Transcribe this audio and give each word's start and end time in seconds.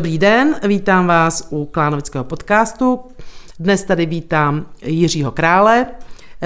Dobrý 0.00 0.18
den, 0.18 0.56
vítám 0.66 1.06
vás 1.06 1.46
u 1.50 1.64
Klánovického 1.64 2.24
podcastu. 2.24 3.00
Dnes 3.58 3.84
tady 3.84 4.06
vítám 4.06 4.66
Jiřího 4.82 5.30
Krále, 5.30 5.86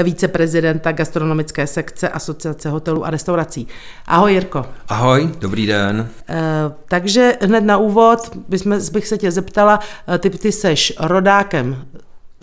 viceprezidenta 0.03 0.93
gastronomické 0.93 1.67
sekce 1.67 2.09
Asociace 2.09 2.71
hotelů 2.71 3.07
a 3.07 3.11
restaurací. 3.11 3.69
Ahoj 4.07 4.33
Jirko. 4.33 4.67
Ahoj, 4.89 5.31
dobrý 5.39 5.67
den. 5.67 6.09
E, 6.29 6.43
takže 6.89 7.37
hned 7.41 7.65
na 7.65 7.79
úvod 7.79 8.37
bychom, 8.49 8.79
bych 8.93 9.07
se 9.07 9.19
tě 9.19 9.31
zeptala, 9.31 9.81
eh, 10.09 10.19
ty, 10.19 10.31
ty 10.31 10.53
seš 10.53 10.93
rodákem 11.01 11.87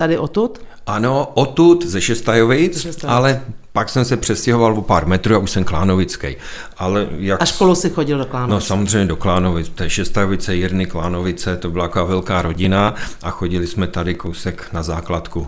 tady 0.02 0.18
odtud? 0.18 0.62
Ano, 0.88 1.32
odtud 1.34 1.86
ze 1.86 2.02
Šestajovic, 2.02 3.04
ale 3.08 3.42
pak 3.74 3.90
jsem 3.90 4.06
se 4.06 4.18
přestěhoval 4.18 4.78
o 4.78 4.82
pár 4.82 5.08
metrů 5.08 5.36
a 5.36 5.38
už 5.38 5.52
jsem 5.52 5.64
Klánovický. 5.64 6.36
Ale 6.78 7.08
jak... 7.18 7.42
A 7.42 7.46
školu 7.46 7.76
si 7.76 7.90
chodil 7.90 8.18
do 8.18 8.26
Klánovic? 8.26 8.54
No 8.54 8.62
samozřejmě 8.62 9.06
do 9.06 9.16
Klánovic. 9.16 9.70
To 9.70 9.84
je 9.84 9.90
Šestajovice, 9.90 10.56
Jirny, 10.56 10.86
Klánovice, 10.86 11.58
to 11.58 11.70
byla 11.70 11.88
taková 11.88 12.06
velká 12.06 12.42
rodina 12.42 12.96
a 13.24 13.30
chodili 13.30 13.68
jsme 13.68 13.88
tady 13.88 14.16
kousek 14.16 14.70
na 14.74 14.84
základku 14.84 15.48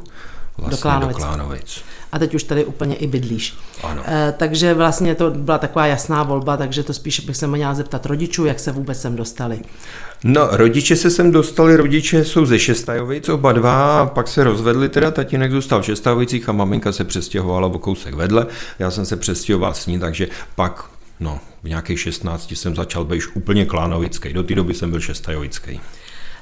vlastně 0.58 0.78
do 0.78 0.82
Klánovic. 0.82 1.18
Do 1.18 1.24
Klánovic 1.24 1.84
a 2.14 2.20
teď 2.20 2.36
už 2.36 2.44
tady 2.44 2.66
úplně 2.66 2.96
i 2.96 3.08
bydlíš. 3.08 3.54
Ano. 3.84 4.04
E, 4.08 4.34
takže 4.38 4.74
vlastně 4.74 5.16
to 5.16 5.32
byla 5.32 5.58
taková 5.58 5.86
jasná 5.86 6.24
volba, 6.24 6.58
takže 6.58 6.84
to 6.84 6.94
spíš 6.94 7.20
bych 7.20 7.38
se 7.38 7.48
měla 7.48 7.74
zeptat 7.74 8.06
rodičů, 8.06 8.46
jak 8.46 8.60
se 8.60 8.72
vůbec 8.72 9.02
sem 9.02 9.16
dostali. 9.16 9.60
No, 10.24 10.48
rodiče 10.52 10.96
se 10.96 11.10
sem 11.10 11.32
dostali, 11.32 11.78
rodiče 11.78 12.26
jsou 12.26 12.46
ze 12.46 12.60
Šestajovic, 12.60 13.30
oba 13.30 13.52
dva, 13.52 14.02
a 14.02 14.06
pak 14.06 14.28
se 14.28 14.44
rozvedli, 14.44 14.90
teda 14.90 15.12
tatínek 15.12 15.52
zůstal 15.52 15.82
v 15.82 15.86
Šestajovicích 15.86 16.50
a 16.50 16.52
maminka 16.52 16.92
se 16.92 17.04
přestěhovala 17.04 17.68
o 17.68 17.80
kousek 17.80 18.14
vedle, 18.14 18.48
já 18.80 18.92
jsem 18.92 19.06
se 19.06 19.18
přestěhoval 19.18 19.74
s 19.74 19.88
ní, 19.88 20.00
takže 20.00 20.28
pak 20.56 20.86
No, 21.20 21.40
v 21.64 21.70
nějakých 21.70 22.00
16 22.00 22.52
jsem 22.52 22.76
začal 22.76 23.06
být 23.06 23.24
úplně 23.34 23.66
klánovický. 23.66 24.34
Do 24.34 24.44
té 24.44 24.56
doby 24.56 24.74
jsem 24.74 24.92
byl 24.92 25.00
šestajovický. 25.00 25.80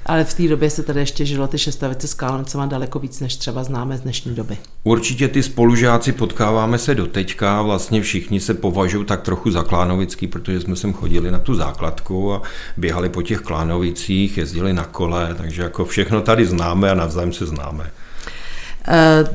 Ale 0.05 0.23
v 0.23 0.33
té 0.33 0.47
době 0.47 0.69
se 0.69 0.83
tady 0.83 0.99
ještě 0.99 1.25
žilo 1.25 1.47
ty 1.47 1.57
šestavice 1.57 2.07
s 2.07 2.13
Kálovicema 2.13 2.65
daleko 2.65 2.99
víc, 2.99 3.19
než 3.19 3.35
třeba 3.35 3.63
známe 3.63 3.97
z 3.97 4.01
dnešní 4.01 4.35
doby. 4.35 4.57
Určitě 4.83 5.27
ty 5.27 5.43
spolužáci 5.43 6.11
potkáváme 6.11 6.77
se 6.77 6.95
do 6.95 7.07
teďka, 7.07 7.61
vlastně 7.61 8.01
všichni 8.01 8.39
se 8.39 8.53
považují 8.53 9.05
tak 9.05 9.21
trochu 9.21 9.51
za 9.51 9.63
klánovický, 9.63 10.27
protože 10.27 10.61
jsme 10.61 10.75
sem 10.75 10.93
chodili 10.93 11.31
na 11.31 11.39
tu 11.39 11.55
základku 11.55 12.33
a 12.33 12.41
běhali 12.77 13.09
po 13.09 13.21
těch 13.21 13.41
klánovicích, 13.41 14.37
jezdili 14.37 14.73
na 14.73 14.85
kole, 14.85 15.35
takže 15.37 15.61
jako 15.61 15.85
všechno 15.85 16.21
tady 16.21 16.45
známe 16.45 16.91
a 16.91 16.95
navzájem 16.95 17.33
se 17.33 17.45
známe. 17.45 17.91
Eh, 18.87 19.25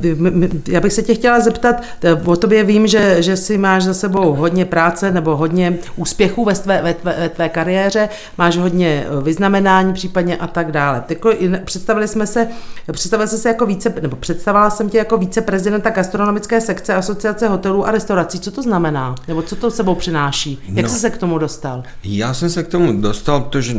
já 0.69 0.80
bych 0.80 0.92
se 0.92 1.02
tě 1.02 1.14
chtěla 1.14 1.41
zeptat, 1.41 1.77
o 2.25 2.36
tobě 2.36 2.64
vím, 2.64 2.86
že, 2.86 3.22
že 3.22 3.36
si 3.36 3.58
máš 3.58 3.83
za 3.83 3.94
sebou 3.94 4.34
hodně 4.34 4.64
práce 4.64 5.11
nebo 5.11 5.36
hodně 5.36 5.78
úspěchů 5.97 6.44
ve 6.44 6.55
tvé, 6.55 6.83
ve, 6.83 6.94
tvé, 6.94 7.16
ve 7.19 7.28
tvé 7.28 7.48
kariéře, 7.48 8.08
máš 8.38 8.56
hodně 8.56 9.06
eh, 9.06 9.22
vyznamenání 9.22 9.92
případně 9.92 10.36
a 10.36 10.47
tak 10.47 10.72
dále. 10.72 11.03
Tyko, 11.06 11.33
představili 11.64 12.08
jsme 12.08 12.27
se, 12.27 12.48
představili 12.92 13.28
jsme 13.28 13.38
se 13.38 13.48
jako 13.48 13.66
více, 13.66 13.94
nebo 14.03 14.16
představila 14.16 14.70
jsem 14.70 14.91
tě 14.91 14.98
jako 14.98 15.16
viceprezidenta 15.16 15.91
gastronomické 15.91 16.60
sekce 16.60 16.94
Asociace 16.94 17.48
hotelů 17.48 17.86
a 17.86 17.91
restaurací. 17.91 18.41
Co 18.41 18.50
to 18.50 18.62
znamená? 18.62 19.14
Nebo 19.28 19.42
co 19.42 19.56
to 19.56 19.70
sebou 19.70 19.94
přináší? 19.94 20.62
Jak 20.75 20.86
no, 20.86 20.92
jsi 20.92 20.98
se 20.98 21.10
k 21.10 21.16
tomu 21.16 21.38
dostal? 21.38 21.83
Já 22.05 22.34
jsem 22.34 22.50
se 22.50 22.62
k 22.62 22.69
tomu 22.69 23.00
dostal, 23.00 23.41
protože 23.41 23.75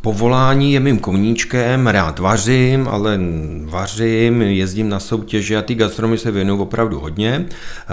povolání 0.00 0.72
je 0.72 0.80
mým 0.80 0.98
koníčkem, 0.98 1.86
rád 1.86 2.18
vařím, 2.18 2.88
ale 2.88 3.18
vařím, 3.64 4.42
jezdím 4.42 4.88
na 4.88 5.00
soutěže 5.10 5.56
a 5.56 5.62
ty 5.62 5.74
gastronomy 5.74 6.18
se 6.18 6.30
věnují 6.30 6.60
opravdu 6.60 7.00
hodně. 7.00 7.46
Eh, 7.46 7.86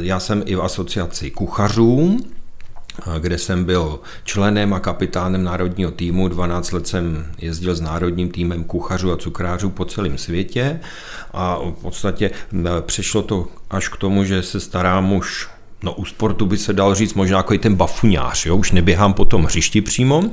já 0.00 0.20
jsem 0.20 0.42
i 0.46 0.54
v 0.54 0.62
asociaci 0.62 1.30
kuchařů, 1.30 2.16
eh, 2.20 3.20
kde 3.20 3.38
jsem 3.38 3.64
byl 3.64 4.00
členem 4.24 4.74
a 4.74 4.80
kapitánem 4.80 5.44
národního 5.44 5.90
týmu. 5.90 6.28
12 6.28 6.72
let 6.72 6.86
jsem 6.86 7.26
jezdil 7.38 7.74
s 7.74 7.80
národním 7.80 8.30
týmem 8.30 8.64
kuchařů 8.64 9.12
a 9.12 9.16
cukrářů 9.16 9.70
po 9.70 9.84
celém 9.84 10.18
světě 10.18 10.80
a 11.32 11.58
v 11.58 11.82
podstatě 11.82 12.30
eh, 12.30 12.68
přešlo 12.80 13.22
to 13.22 13.46
až 13.70 13.88
k 13.88 13.96
tomu, 13.96 14.24
že 14.24 14.42
se 14.42 14.60
starám 14.60 15.12
už 15.12 15.48
No 15.84 15.92
u 15.92 16.04
sportu 16.04 16.46
by 16.46 16.58
se 16.58 16.72
dal 16.72 16.94
říct 16.94 17.14
možná 17.14 17.36
jako 17.36 17.54
i 17.54 17.58
ten 17.58 17.74
bafuňář, 17.74 18.46
jo? 18.46 18.56
už 18.56 18.72
neběhám 18.72 19.12
po 19.12 19.24
tom 19.24 19.44
hřišti 19.44 19.80
přímo, 19.80 20.30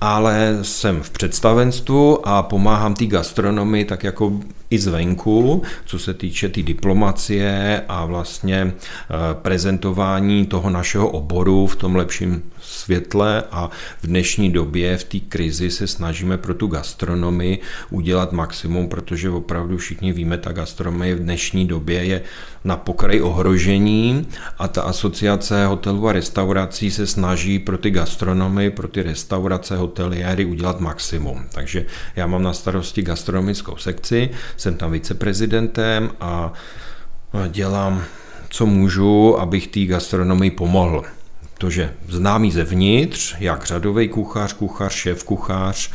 ale 0.00 0.58
jsem 0.62 1.02
v 1.02 1.10
představenstvu 1.10 2.28
a 2.28 2.42
pomáhám 2.42 2.94
té 2.94 3.06
gastronomii 3.06 3.84
tak 3.84 4.04
jako 4.04 4.32
i 4.70 4.78
zvenku, 4.78 5.62
co 5.86 5.98
se 5.98 6.14
týče 6.14 6.48
té 6.48 6.60
tý 6.60 6.62
diplomacie 6.62 7.82
a 7.88 8.04
vlastně 8.04 8.72
eh, 8.72 9.14
prezentování 9.34 10.46
toho 10.46 10.70
našeho 10.70 11.08
oboru 11.08 11.66
v 11.66 11.76
tom 11.76 11.96
lepším 11.96 12.42
světle 12.70 13.42
a 13.50 13.70
v 14.02 14.06
dnešní 14.06 14.50
době 14.50 14.96
v 14.96 15.04
té 15.04 15.18
krizi 15.18 15.70
se 15.70 15.86
snažíme 15.86 16.38
pro 16.38 16.54
tu 16.54 16.66
gastronomii 16.66 17.58
udělat 17.90 18.32
maximum, 18.32 18.88
protože 18.88 19.30
opravdu 19.30 19.76
všichni 19.76 20.12
víme, 20.12 20.38
ta 20.38 20.52
gastronomie 20.52 21.14
v 21.14 21.20
dnešní 21.20 21.66
době 21.66 22.04
je 22.04 22.22
na 22.64 22.76
pokraji 22.76 23.20
ohrožení 23.20 24.26
a 24.58 24.68
ta 24.68 24.82
asociace 24.82 25.66
hotelů 25.66 26.08
a 26.08 26.12
restaurací 26.12 26.90
se 26.90 27.06
snaží 27.06 27.58
pro 27.58 27.78
ty 27.78 27.90
gastronomy, 27.90 28.70
pro 28.70 28.88
ty 28.88 29.02
restaurace, 29.02 29.76
hoteliéry 29.76 30.44
udělat 30.44 30.80
maximum. 30.80 31.44
Takže 31.52 31.86
já 32.16 32.26
mám 32.26 32.42
na 32.42 32.52
starosti 32.52 33.02
gastronomickou 33.02 33.76
sekci, 33.76 34.30
jsem 34.56 34.74
tam 34.74 34.90
viceprezidentem 34.90 36.10
a 36.20 36.52
dělám, 37.48 38.04
co 38.48 38.66
můžu, 38.66 39.40
abych 39.40 39.66
té 39.66 39.84
gastronomii 39.84 40.50
pomohl 40.50 41.04
protože 41.60 41.94
známý 42.08 42.52
zevnitř, 42.52 43.36
jak 43.38 43.64
řadový 43.64 44.08
kuchař, 44.08 44.52
kuchař, 44.52 44.92
šéf 44.92 45.24
kuchař, 45.24 45.90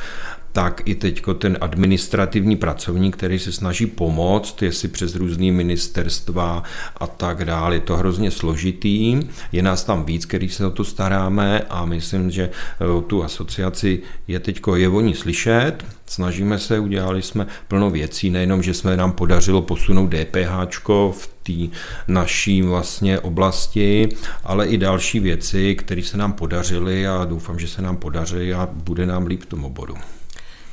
tak 0.56 0.82
i 0.86 0.96
teďko 0.96 1.34
ten 1.34 1.58
administrativní 1.62 2.56
pracovník, 2.56 3.18
který 3.18 3.40
se 3.40 3.52
snaží 3.52 3.86
pomoct, 3.86 4.62
jestli 4.62 4.88
přes 4.88 5.16
různý 5.16 5.52
ministerstva 5.52 6.64
a 6.98 7.08
tak 7.08 7.46
dále. 7.46 7.76
Je 7.76 7.80
to 7.80 7.98
hrozně 7.98 8.32
složitý, 8.32 9.20
je 9.52 9.64
nás 9.64 9.84
tam 9.84 10.06
víc, 10.06 10.26
který 10.26 10.50
se 10.50 10.66
o 10.66 10.72
to 10.72 10.84
staráme 10.84 11.62
a 11.70 11.86
myslím, 11.86 12.32
že 12.32 12.44
eh, 12.44 13.02
tu 13.08 13.24
asociaci 13.24 14.02
je 14.28 14.40
teďko 14.40 14.76
je 14.76 14.90
o 14.90 15.02
ní 15.02 15.16
slyšet. 15.16 15.86
Snažíme 16.06 16.60
se, 16.60 16.80
udělali 16.80 17.22
jsme 17.22 17.48
plno 17.68 17.90
věcí, 17.90 18.30
nejenom, 18.30 18.64
že 18.64 18.74
jsme 18.74 18.98
nám 18.98 19.12
podařilo 19.12 19.62
posunout 19.62 20.08
DPH 20.08 20.88
v 21.12 21.30
té 21.44 21.78
naší 22.08 22.62
vlastně 22.62 23.20
oblasti, 23.20 24.10
ale 24.44 24.68
i 24.68 24.78
další 24.78 25.20
věci, 25.20 25.76
které 25.76 26.04
se 26.04 26.18
nám 26.18 26.34
podařily 26.34 27.08
a 27.08 27.26
doufám, 27.26 27.60
že 27.60 27.68
se 27.68 27.82
nám 27.82 27.98
podaří 27.98 28.54
a 28.54 28.70
bude 28.74 29.06
nám 29.06 29.26
líp 29.26 29.44
v 29.44 29.46
tom 29.46 29.66
oboru. 29.66 29.96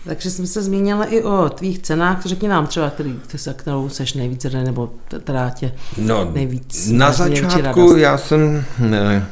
Takže 0.04 0.30
jsem 0.30 0.46
se 0.46 0.62
zmínila 0.62 1.04
i 1.04 1.22
o 1.22 1.48
tvých 1.48 1.78
cenách, 1.78 2.26
řekni 2.26 2.48
nám 2.48 2.66
třeba, 2.66 2.90
který, 2.90 3.20
se 3.36 3.54
kterou 3.54 3.88
seš 3.88 4.14
nejvíce 4.14 4.50
nebo 4.50 4.92
teda 5.24 5.50
tě 5.50 5.72
no, 5.98 6.30
nejvíc. 6.34 6.88
Na 6.90 7.12
začátku 7.12 7.96
já 7.96 8.18
jsem, 8.18 8.64
ne, 8.78 9.26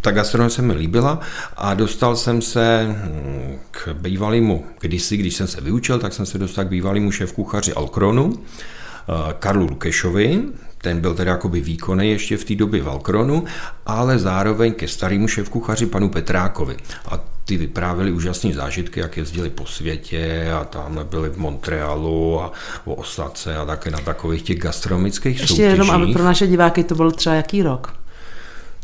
ta 0.00 0.10
gastronomie 0.10 0.50
se 0.50 0.62
mi 0.62 0.72
líbila 0.72 1.20
a 1.56 1.74
dostal 1.74 2.16
jsem 2.16 2.42
se 2.42 2.86
hm, 2.88 3.58
k 3.70 3.88
bývalému, 3.92 4.64
kdysi, 4.80 5.16
když 5.16 5.36
jsem 5.36 5.46
se 5.46 5.60
vyučil, 5.60 5.98
tak 5.98 6.12
jsem 6.12 6.26
se 6.26 6.38
dostal 6.38 6.64
k 6.64 6.68
bývalému 6.68 7.10
šéf 7.10 7.32
kuchaři 7.32 7.72
Alkronu, 7.72 8.32
eh, 8.32 9.34
Karlu 9.38 9.66
Lukešovi, 9.66 10.42
ten 10.78 11.00
byl 11.00 11.14
teda 11.14 11.30
jakoby 11.32 11.60
výkonný 11.60 12.10
ještě 12.10 12.36
v 12.36 12.44
té 12.44 12.54
době 12.54 12.82
v 12.82 12.88
Alkronu, 12.88 13.44
ale 13.86 14.18
zároveň 14.18 14.74
ke 14.74 14.88
starému 14.88 15.28
šéfkuchaři 15.28 15.86
panu 15.86 16.08
Petrákovi. 16.08 16.76
A 17.08 17.35
ty 17.46 17.56
vyprávěli 17.56 18.12
úžasné 18.12 18.52
zážitky, 18.54 19.00
jak 19.00 19.16
jezdili 19.16 19.50
po 19.50 19.66
světě 19.66 20.50
a 20.60 20.64
tam 20.64 21.00
byli 21.10 21.28
v 21.30 21.36
Montrealu 21.38 22.40
a 22.40 22.52
v 22.84 22.88
Osace 22.88 23.56
a 23.56 23.64
také 23.64 23.90
na 23.90 23.98
takových 23.98 24.42
těch 24.42 24.58
gastronomických 24.58 25.32
Ještě 25.40 25.46
soutěžích. 25.46 25.70
jenom, 25.72 25.90
aby 25.90 26.12
pro 26.12 26.24
naše 26.24 26.46
diváky 26.46 26.84
to 26.84 26.94
byl 26.94 27.10
třeba 27.10 27.34
jaký 27.36 27.62
rok? 27.62 27.92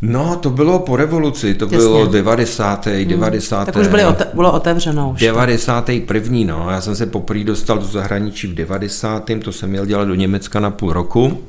No, 0.03 0.37
to 0.37 0.51
bylo 0.51 0.79
po 0.79 0.97
revoluci, 0.97 1.55
to 1.55 1.65
Jasně. 1.65 1.79
bylo 1.79 2.07
90. 2.07 2.87
Hmm. 2.87 3.09
90. 3.09 3.65
Tak 3.65 3.77
už 3.77 3.89
byly 3.89 4.03
ote- 4.05 4.27
bylo 4.35 4.53
otevřeno 4.53 5.11
už. 5.11 5.21
91. 5.21 6.47
no, 6.47 6.71
já 6.71 6.81
jsem 6.81 6.97
se 6.97 7.07
poprvé 7.07 7.45
dostal 7.45 7.79
do 7.79 7.85
zahraničí 7.85 8.47
v 8.47 8.55
90. 8.55 9.31
to 9.45 9.53
jsem 9.53 9.71
měl 9.71 9.87
dělat 9.87 10.05
do 10.05 10.15
Německa 10.15 10.61
na 10.61 10.71
půl 10.71 10.93
roku 10.93 11.43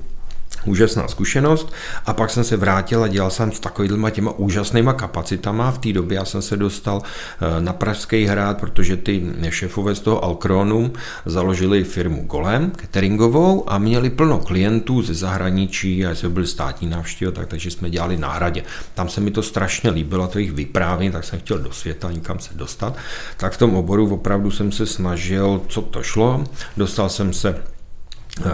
úžasná 0.65 1.07
zkušenost 1.07 1.73
a 2.05 2.13
pak 2.13 2.29
jsem 2.29 2.43
se 2.43 2.57
vrátil 2.57 3.03
a 3.03 3.07
dělal 3.07 3.31
jsem 3.31 3.51
s 3.51 3.59
takovýma 3.59 4.09
těma 4.09 4.31
úžasnýma 4.31 4.93
kapacitama. 4.93 5.71
V 5.71 5.77
té 5.77 5.93
době 5.93 6.15
já 6.15 6.25
jsem 6.25 6.41
se 6.41 6.57
dostal 6.57 7.01
eh, 7.01 7.61
na 7.61 7.73
Pražský 7.73 8.25
hrad, 8.25 8.59
protože 8.59 8.97
ty 8.97 9.23
šéfové 9.49 9.95
z 9.95 9.99
toho 9.99 10.23
Alkronu 10.23 10.93
založili 11.25 11.83
firmu 11.83 12.23
Golem 12.23 12.71
cateringovou 12.71 13.69
a 13.69 13.77
měli 13.77 14.09
plno 14.09 14.39
klientů 14.39 15.01
ze 15.01 15.13
zahraničí 15.13 16.05
a 16.05 16.15
jsme 16.15 16.29
byli 16.29 16.47
státní 16.47 16.89
návštěva, 16.89 17.31
tak, 17.31 17.47
takže 17.47 17.71
jsme 17.71 17.89
dělali 17.89 18.17
na 18.17 18.31
hradě. 18.31 18.63
Tam 18.93 19.09
se 19.09 19.21
mi 19.21 19.31
to 19.31 19.43
strašně 19.43 19.89
líbilo, 19.89 20.27
to 20.27 20.39
jich 20.39 20.51
vyprávění, 20.51 21.11
tak 21.11 21.23
jsem 21.23 21.39
chtěl 21.39 21.59
do 21.59 21.71
světa 21.71 22.11
nikam 22.11 22.39
se 22.39 22.49
dostat. 22.55 22.97
Tak 23.37 23.53
v 23.53 23.57
tom 23.57 23.75
oboru 23.75 24.13
opravdu 24.13 24.51
jsem 24.51 24.71
se 24.71 24.85
snažil, 24.85 25.61
co 25.67 25.81
to 25.81 26.03
šlo. 26.03 26.43
Dostal 26.77 27.09
jsem 27.09 27.33
se 27.33 27.72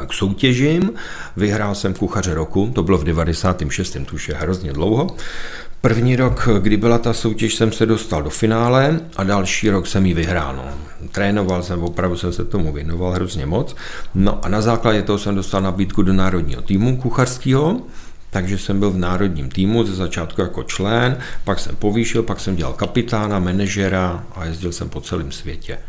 k 0.08 0.14
soutěžím. 0.14 0.92
Vyhrál 1.38 1.76
jsem 1.76 1.94
kuchaře 1.94 2.34
roku, 2.34 2.72
to 2.76 2.84
bylo 2.84 2.98
v 2.98 3.04
96. 3.04 3.98
to 4.06 4.16
už 4.16 4.30
je 4.30 4.36
hrozně 4.36 4.74
dlouho. 4.74 5.08
První 5.82 6.16
rok, 6.16 6.48
kdy 6.60 6.78
byla 6.78 6.98
ta 6.98 7.14
soutěž, 7.14 7.56
jsem 7.56 7.72
se 7.72 7.86
dostal 7.86 8.24
do 8.24 8.30
finále 8.30 9.00
a 9.16 9.24
další 9.24 9.70
rok 9.70 9.88
jsem 9.88 10.06
ji 10.06 10.14
vyhrál. 10.14 10.56
No. 10.56 10.64
Trénoval 11.12 11.64
jsem, 11.64 11.84
opravdu 11.84 12.18
jsem 12.18 12.34
se 12.34 12.46
tomu 12.46 12.74
věnoval 12.74 13.12
hrozně 13.12 13.46
moc. 13.46 13.76
No 14.16 14.46
a 14.46 14.50
na 14.50 14.62
základě 14.62 15.02
toho 15.02 15.20
jsem 15.20 15.36
dostal 15.36 15.62
nabídku 15.62 16.04
do 16.04 16.14
národního 16.14 16.62
týmu 16.62 16.98
kuchařského, 16.98 17.82
takže 18.30 18.58
jsem 18.58 18.80
byl 18.80 18.92
v 18.92 18.98
národním 18.98 19.50
týmu 19.50 19.84
ze 19.84 19.96
začátku 19.96 20.42
jako 20.42 20.64
člen, 20.64 21.18
pak 21.44 21.60
jsem 21.60 21.76
povýšil, 21.76 22.24
pak 22.24 22.40
jsem 22.40 22.56
dělal 22.56 22.74
kapitána, 22.74 23.40
manažera 23.40 24.24
a 24.36 24.46
jezdil 24.46 24.72
jsem 24.72 24.90
po 24.90 25.02
celém 25.02 25.32
světě. 25.32 25.80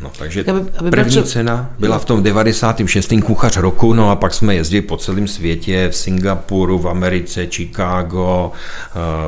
No, 0.00 0.10
takže 0.18 0.44
aby, 0.44 0.70
aby 0.78 0.90
první 0.90 1.14
byl... 1.14 1.22
cena 1.22 1.70
byla 1.78 1.98
v 1.98 2.04
tom 2.04 2.22
96. 2.22 3.12
kuchař 3.24 3.56
roku, 3.56 3.94
no 3.94 4.10
a 4.10 4.16
pak 4.16 4.34
jsme 4.34 4.54
jezdili 4.54 4.82
po 4.82 4.96
celém 4.96 5.28
světě, 5.28 5.88
v 5.90 5.96
Singapuru, 5.96 6.78
v 6.78 6.88
Americe, 6.88 7.46
Chicago, 7.46 8.52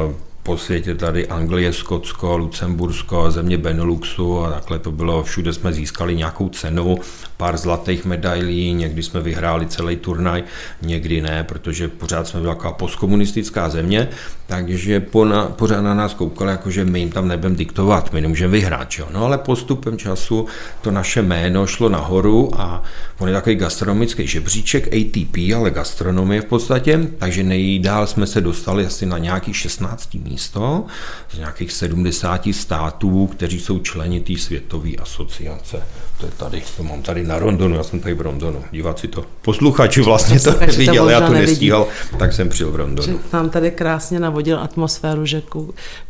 uh, 0.07 0.15
po 0.43 0.59
světě 0.59 0.95
tady 0.95 1.29
Anglie, 1.29 1.73
Skotsko, 1.73 2.37
Lucembursko, 2.37 3.31
země 3.31 3.59
Beneluxu 3.59 4.45
a 4.45 4.51
takhle 4.51 4.79
to 4.79 4.93
bylo. 4.93 5.23
Všude 5.23 5.53
jsme 5.53 5.73
získali 5.73 6.17
nějakou 6.17 6.49
cenu, 6.49 6.99
pár 7.37 7.57
zlatých 7.57 8.05
medailí, 8.05 8.73
někdy 8.73 9.03
jsme 9.03 9.21
vyhráli 9.21 9.67
celý 9.67 9.97
turnaj, 9.97 10.45
někdy 10.83 11.21
ne, 11.21 11.45
protože 11.45 11.89
pořád 11.89 12.29
jsme 12.29 12.41
byla 12.41 12.55
taková 12.55 12.73
postkomunistická 12.73 13.69
země, 13.69 14.09
takže 14.47 15.01
po 15.01 15.25
na, 15.25 15.47
pořád 15.47 15.81
na 15.81 15.95
nás 15.95 16.15
koukali, 16.15 16.51
jako 16.51 16.71
že 16.71 16.85
my 16.85 16.99
jim 16.99 17.11
tam 17.11 17.29
nebudeme 17.29 17.57
diktovat, 17.57 18.13
my 18.13 18.21
nemůžeme 18.21 18.53
vyhrát. 18.53 18.91
Čo? 18.91 19.09
No 19.13 19.25
ale 19.25 19.39
postupem 19.39 19.99
času 19.99 20.47
to 20.81 20.91
naše 20.91 21.23
jméno 21.23 21.67
šlo 21.67 21.89
nahoru 21.89 22.51
a 22.57 22.83
on 23.19 23.29
je 23.29 23.35
takový 23.35 23.57
gastronomický 23.57 24.27
žebříček 24.27 24.87
ATP, 24.87 25.37
ale 25.57 25.71
gastronomie 25.71 26.41
v 26.41 26.45
podstatě, 26.45 27.09
takže 27.19 27.43
nejdál 27.43 28.07
jsme 28.07 28.27
se 28.27 28.41
dostali 28.41 28.87
asi 28.87 29.07
na 29.07 29.19
nějaký 29.19 29.55
16 29.55 30.15
místo 30.31 30.85
z 31.31 31.39
nějakých 31.39 31.73
70 31.73 32.47
států, 32.53 33.27
kteří 33.27 33.61
jsou 33.61 33.79
členi 33.79 34.21
té 34.21 34.37
světové 34.39 34.91
asociace. 35.03 35.83
To 36.21 36.27
je 36.27 36.33
tady, 36.37 36.63
to 36.77 36.83
mám 36.83 37.03
tady 37.03 37.27
na 37.27 37.39
Rondonu, 37.39 37.77
já 37.77 37.83
jsem 37.83 38.01
tady 38.01 38.15
v 38.15 38.21
Rondonu. 38.21 38.65
Diváci 38.71 39.09
to, 39.09 39.25
posluchači 39.43 40.01
vlastně 40.01 40.41
to 40.41 40.61
neviděli, 40.61 41.13
já 41.13 41.27
to 41.27 41.33
nestíhal, 41.33 41.87
tak 42.19 42.33
jsem 42.33 42.49
přijel 42.49 42.71
v 42.71 42.77
Rondonu. 42.77 43.21
Nám 43.33 43.51
tady 43.51 43.71
krásně 43.71 44.21
navodil 44.21 44.61
atmosféru, 44.61 45.27
že 45.27 45.43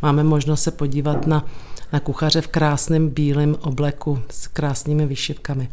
máme 0.03 0.25
možnost 0.25 0.63
se 0.63 0.71
podívat 0.71 1.27
na, 1.27 1.47
na 1.93 2.01
kuchaře 2.01 2.41
v 2.41 2.49
krásném 2.49 3.09
bílém 3.09 3.57
obleku 3.61 4.19
s 4.31 4.47
krásnými 4.47 5.07
vyšivkami. 5.07 5.69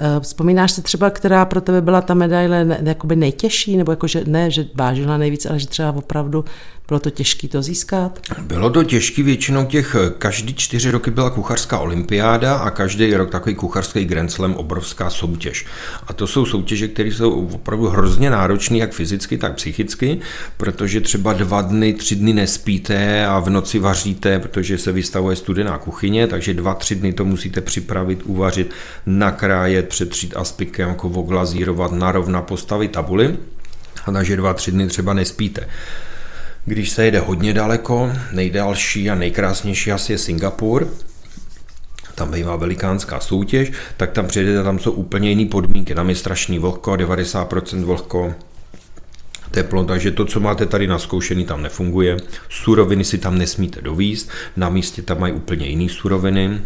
Eh, 0.00 0.20
vzpomínáš 0.20 0.72
si 0.72 0.82
třeba, 0.82 1.10
která 1.10 1.44
pro 1.44 1.60
tebe 1.60 1.80
byla 1.80 2.00
ta 2.00 2.14
medaile 2.14 2.64
ne, 2.64 2.80
jakoby 2.82 3.16
nejtěžší, 3.16 3.76
nebo 3.76 3.92
jako, 3.92 4.06
že 4.06 4.22
ne, 4.26 4.50
že 4.50 4.66
vážila 4.74 5.16
nejvíc, 5.16 5.46
ale 5.46 5.58
že 5.58 5.66
třeba 5.66 5.92
opravdu 5.92 6.44
bylo 6.88 7.00
to 7.00 7.10
těžké 7.10 7.48
to 7.48 7.62
získat? 7.62 8.20
Bylo 8.42 8.70
to 8.70 8.84
těžké, 8.84 9.22
většinou 9.22 9.64
těch, 9.64 9.96
každý 10.18 10.54
čtyři 10.54 10.90
roky 10.90 11.10
byla 11.10 11.30
kuchařská 11.30 11.78
olympiáda 11.78 12.54
a 12.54 12.70
každý 12.70 13.14
rok 13.14 13.30
takový 13.30 13.54
kuchařský 13.54 14.04
Grand 14.04 14.32
Slam, 14.32 14.54
obrovská 14.54 15.10
soutěž. 15.10 15.66
A 16.06 16.12
to 16.12 16.26
jsou 16.26 16.46
soutěže, 16.46 16.88
které 16.88 17.08
jsou 17.08 17.48
opravdu 17.48 17.88
hrozně 17.88 18.30
náročné, 18.30 18.78
jak 18.78 18.92
fyzicky, 18.92 19.38
tak 19.38 19.54
psychicky, 19.54 20.18
protože 20.56 21.00
třeba 21.00 21.32
dva 21.32 21.62
dny, 21.62 21.92
tři 21.92 22.16
dny 22.16 22.32
nespíte 22.32 23.26
a 23.26 23.38
v 23.38 23.50
noci 23.50 23.78
vaříte, 23.78 24.38
protože 24.38 24.78
se 24.78 24.92
vystavuje 24.92 25.36
studená 25.36 25.78
kuchyně, 25.78 26.26
takže 26.26 26.54
dva, 26.54 26.74
tři 26.74 26.94
dny 26.94 27.12
to 27.12 27.24
musíte 27.24 27.60
připravit, 27.60 28.22
uvařit, 28.24 28.70
nakrájet, 29.06 29.88
přetřít 29.88 30.36
aspikem, 30.36 30.88
jako 30.88 31.08
oglazírovat, 31.08 31.92
narovna, 31.92 32.42
postavit 32.42 32.92
tabuly. 32.92 33.36
A 34.06 34.12
takže 34.12 34.36
dva, 34.36 34.54
tři 34.54 34.72
dny 34.72 34.86
třeba 34.86 35.14
nespíte. 35.14 35.68
Když 36.64 36.90
se 36.90 37.04
jede 37.04 37.20
hodně 37.20 37.54
daleko, 37.54 38.12
nejdalší 38.32 39.10
a 39.10 39.14
nejkrásnější 39.14 39.92
asi 39.92 40.12
je 40.12 40.18
Singapur, 40.18 40.88
tam 42.14 42.30
bývá 42.30 42.56
velikánská 42.56 43.20
soutěž, 43.20 43.72
tak 43.96 44.10
tam 44.10 44.26
přijedete, 44.26 44.62
tam 44.62 44.78
jsou 44.78 44.92
úplně 44.92 45.30
jiné 45.30 45.46
podmínky, 45.50 45.94
tam 45.94 46.08
je 46.08 46.14
strašný 46.14 46.58
vlhko, 46.58 46.92
90% 46.92 47.84
vlhko, 47.84 48.34
teplo, 49.50 49.84
takže 49.84 50.10
to, 50.10 50.24
co 50.24 50.40
máte 50.40 50.66
tady 50.66 50.86
naskoušený, 50.86 51.44
tam 51.44 51.62
nefunguje. 51.62 52.16
Suroviny 52.48 53.04
si 53.04 53.18
tam 53.18 53.38
nesmíte 53.38 53.80
dovíst, 53.80 54.30
na 54.56 54.68
místě 54.68 55.02
tam 55.02 55.20
mají 55.20 55.32
úplně 55.32 55.66
jiné 55.66 55.88
suroviny, 55.88 56.60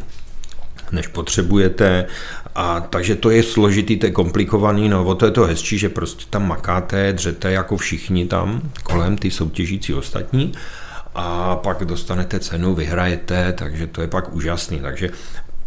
než 0.92 1.06
potřebujete. 1.06 2.06
A 2.54 2.80
takže 2.80 3.16
to 3.16 3.30
je 3.30 3.42
složitý, 3.42 3.96
to 3.96 4.06
je 4.06 4.12
komplikovaný, 4.12 4.88
no 4.88 5.04
o 5.04 5.14
to 5.14 5.24
je 5.24 5.30
to 5.30 5.44
hezčí, 5.44 5.78
že 5.78 5.88
prostě 5.88 6.24
tam 6.30 6.48
makáte, 6.48 7.12
dřete 7.12 7.52
jako 7.52 7.76
všichni 7.76 8.26
tam 8.26 8.60
kolem, 8.82 9.16
ty 9.16 9.30
soutěžící 9.30 9.94
ostatní 9.94 10.52
a 11.14 11.56
pak 11.56 11.84
dostanete 11.84 12.40
cenu, 12.40 12.74
vyhrajete, 12.74 13.52
takže 13.52 13.86
to 13.86 14.00
je 14.00 14.08
pak 14.08 14.34
úžasný. 14.34 14.80
Takže 14.80 15.10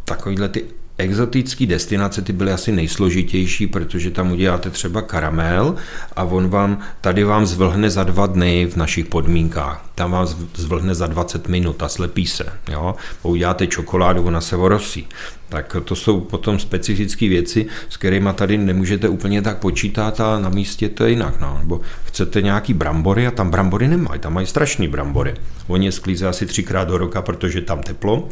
takovýhle 0.05 0.49
ty 0.49 0.63
exotické 0.97 1.65
destinace 1.65 2.21
ty 2.21 2.33
byly 2.33 2.51
asi 2.51 2.71
nejsložitější, 2.71 3.67
protože 3.67 4.11
tam 4.11 4.31
uděláte 4.31 4.69
třeba 4.69 5.01
karamel 5.01 5.75
a 6.15 6.23
on 6.23 6.49
vám, 6.49 6.79
tady 7.01 7.23
vám 7.23 7.45
zvlhne 7.45 7.89
za 7.89 8.03
dva 8.03 8.27
dny 8.27 8.65
v 8.65 8.75
našich 8.75 9.05
podmínkách. 9.05 9.84
Tam 9.95 10.11
vám 10.11 10.27
zvlhne 10.55 10.95
za 10.95 11.07
20 11.07 11.47
minut 11.47 11.83
a 11.83 11.89
slepí 11.89 12.27
se. 12.27 12.45
Jo? 12.71 12.95
Uděláte 13.23 13.67
čokoládu, 13.67 14.23
ona 14.23 14.41
se 14.41 14.55
vorosí. 14.55 15.07
Tak 15.49 15.75
to 15.85 15.95
jsou 15.95 16.21
potom 16.21 16.59
specifické 16.59 17.29
věci, 17.29 17.65
s 17.89 17.97
kterými 17.97 18.29
tady 18.35 18.57
nemůžete 18.57 19.09
úplně 19.09 19.41
tak 19.41 19.57
počítat 19.57 20.19
a 20.19 20.39
na 20.39 20.49
místě 20.49 20.89
to 20.89 21.03
je 21.03 21.09
jinak. 21.09 21.39
No. 21.39 21.57
Nebo 21.59 21.81
chcete 22.03 22.41
nějaký 22.41 22.73
brambory 22.73 23.27
a 23.27 23.31
tam 23.31 23.49
brambory 23.49 23.87
nemají, 23.87 24.19
tam 24.19 24.33
mají 24.33 24.47
strašný 24.47 24.87
brambory. 24.87 25.33
Oni 25.67 25.85
je 25.85 25.91
sklízejí 25.91 26.29
asi 26.29 26.45
třikrát 26.45 26.87
do 26.87 26.97
roka, 26.97 27.21
protože 27.21 27.61
tam 27.61 27.83
teplo, 27.83 28.27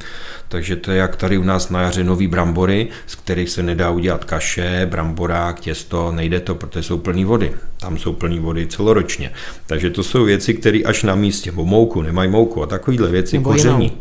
takže 0.47 0.75
to 0.75 0.91
je 0.91 0.97
jak 0.97 1.15
tady 1.15 1.37
u 1.37 1.43
nás 1.43 1.69
na 1.69 1.81
jaře 1.81 2.03
nový 2.03 2.27
brambory, 2.27 2.87
z 3.07 3.15
kterých 3.15 3.49
se 3.49 3.63
nedá 3.63 3.89
udělat 3.89 4.25
kaše, 4.25 4.87
bramborák, 4.91 5.59
těsto, 5.59 6.11
nejde 6.11 6.39
to, 6.39 6.55
protože 6.55 6.83
jsou 6.83 6.97
plný 6.97 7.25
vody. 7.25 7.53
Tam 7.83 7.97
jsou 7.97 8.13
plný 8.13 8.39
vody 8.39 8.67
celoročně. 8.67 9.31
Takže 9.65 9.89
to 9.89 10.03
jsou 10.03 10.23
věci, 10.23 10.53
které 10.53 10.79
až 10.85 11.03
na 11.03 11.15
místě, 11.15 11.51
bo 11.51 11.65
mouku, 11.65 12.01
nemají 12.01 12.29
mouku 12.29 12.63
a 12.63 12.65
takovéhle 12.65 13.11
věci, 13.11 13.37
Nebo 13.37 13.49
koření. 13.51 13.85
Jinou. 13.85 13.97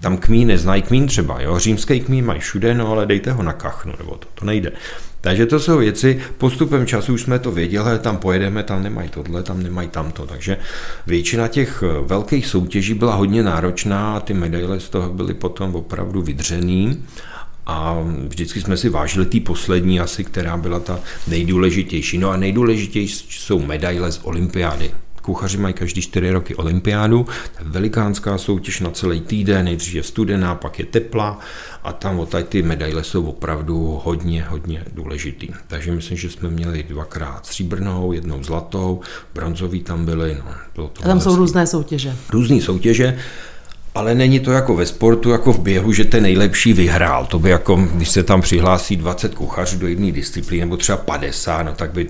Tam 0.00 0.16
kmín 0.16 0.48
neznají 0.48 0.82
kmín 0.82 1.06
třeba, 1.06 1.40
jo, 1.40 1.58
římský 1.58 2.00
kmín 2.00 2.24
mají 2.24 2.40
všude, 2.40 2.74
no 2.74 2.88
ale 2.88 3.06
dejte 3.06 3.32
ho 3.32 3.42
na 3.42 3.52
kachnu, 3.52 3.92
nebo 3.98 4.14
to, 4.14 4.28
to 4.34 4.44
nejde. 4.44 4.72
Takže 5.20 5.46
to 5.46 5.60
jsou 5.60 5.78
věci, 5.78 6.20
postupem 6.38 6.86
času 6.86 7.14
už 7.14 7.22
jsme 7.22 7.38
to 7.38 7.52
věděli, 7.52 7.98
tam 7.98 8.16
pojedeme, 8.16 8.62
tam 8.62 8.82
nemají 8.82 9.08
tohle, 9.08 9.42
tam 9.42 9.62
nemají 9.62 9.88
tamto. 9.88 10.26
Takže 10.26 10.56
většina 11.06 11.48
těch 11.48 11.82
eh, 11.82 12.06
velkých 12.06 12.46
soutěží 12.46 12.94
byla 12.94 13.14
hodně 13.14 13.42
náročná 13.42 14.16
a 14.16 14.20
ty 14.20 14.34
medaile 14.34 14.80
z 14.80 14.88
toho 14.88 15.08
byly 15.12 15.34
potom 15.34 15.74
opravdu 15.74 16.22
vydřený. 16.22 17.02
A 17.66 17.96
vždycky 18.28 18.60
jsme 18.60 18.76
si 18.76 18.88
vážili 18.88 19.26
ty 19.26 19.40
poslední 19.40 20.00
asi, 20.00 20.24
která 20.24 20.56
byla 20.56 20.80
ta 20.80 21.00
nejdůležitější. 21.26 22.18
No 22.18 22.30
a 22.30 22.36
nejdůležitější 22.36 23.26
jsou 23.30 23.58
medaile 23.62 24.12
z 24.12 24.20
olympiády. 24.22 24.90
Kuchaři 25.26 25.58
mají 25.58 25.74
každý 25.74 26.02
čtyři 26.02 26.30
roky 26.30 26.54
olympiádu, 26.54 27.26
to 27.58 27.64
je 27.64 27.70
velikánská 27.70 28.38
soutěž 28.38 28.80
na 28.80 28.90
celý 28.90 29.20
týden, 29.20 29.64
nejdřív 29.64 29.94
je 29.94 30.02
studená, 30.02 30.54
pak 30.54 30.78
je 30.78 30.84
tepla 30.84 31.38
a 31.84 31.92
tam 31.92 32.18
od 32.18 32.34
ty 32.48 32.62
medaile 32.62 33.04
jsou 33.04 33.24
opravdu 33.24 34.00
hodně, 34.04 34.42
hodně 34.42 34.84
důležitý. 34.92 35.48
Takže 35.66 35.92
myslím, 35.92 36.16
že 36.16 36.30
jsme 36.30 36.50
měli 36.50 36.82
dvakrát 36.82 37.46
stříbrnou, 37.46 38.12
jednou 38.12 38.42
zlatou, 38.42 39.00
bronzový 39.34 39.82
tam 39.82 40.04
byly. 40.04 40.34
No, 40.44 40.54
bylo 40.74 40.88
to 40.88 41.04
a 41.04 41.06
tam 41.06 41.20
jsou 41.20 41.36
různé 41.36 41.66
soutěže. 41.66 42.16
Různé 42.30 42.60
soutěže. 42.60 43.18
Ale 43.96 44.14
není 44.14 44.40
to 44.40 44.52
jako 44.52 44.74
ve 44.74 44.86
sportu, 44.86 45.30
jako 45.30 45.52
v 45.52 45.60
běhu, 45.60 45.92
že 45.92 46.04
ten 46.04 46.22
nejlepší 46.22 46.72
vyhrál. 46.72 47.26
To 47.26 47.38
by 47.38 47.50
jako, 47.50 47.76
když 47.76 48.08
se 48.08 48.22
tam 48.22 48.40
přihlásí 48.40 48.96
20 48.96 49.34
kuchařů 49.34 49.78
do 49.78 49.86
jedné 49.86 50.12
disciplíny, 50.12 50.60
nebo 50.60 50.76
třeba 50.76 50.98
50, 50.98 51.62
no 51.62 51.72
tak 51.72 51.92
by 51.92 52.08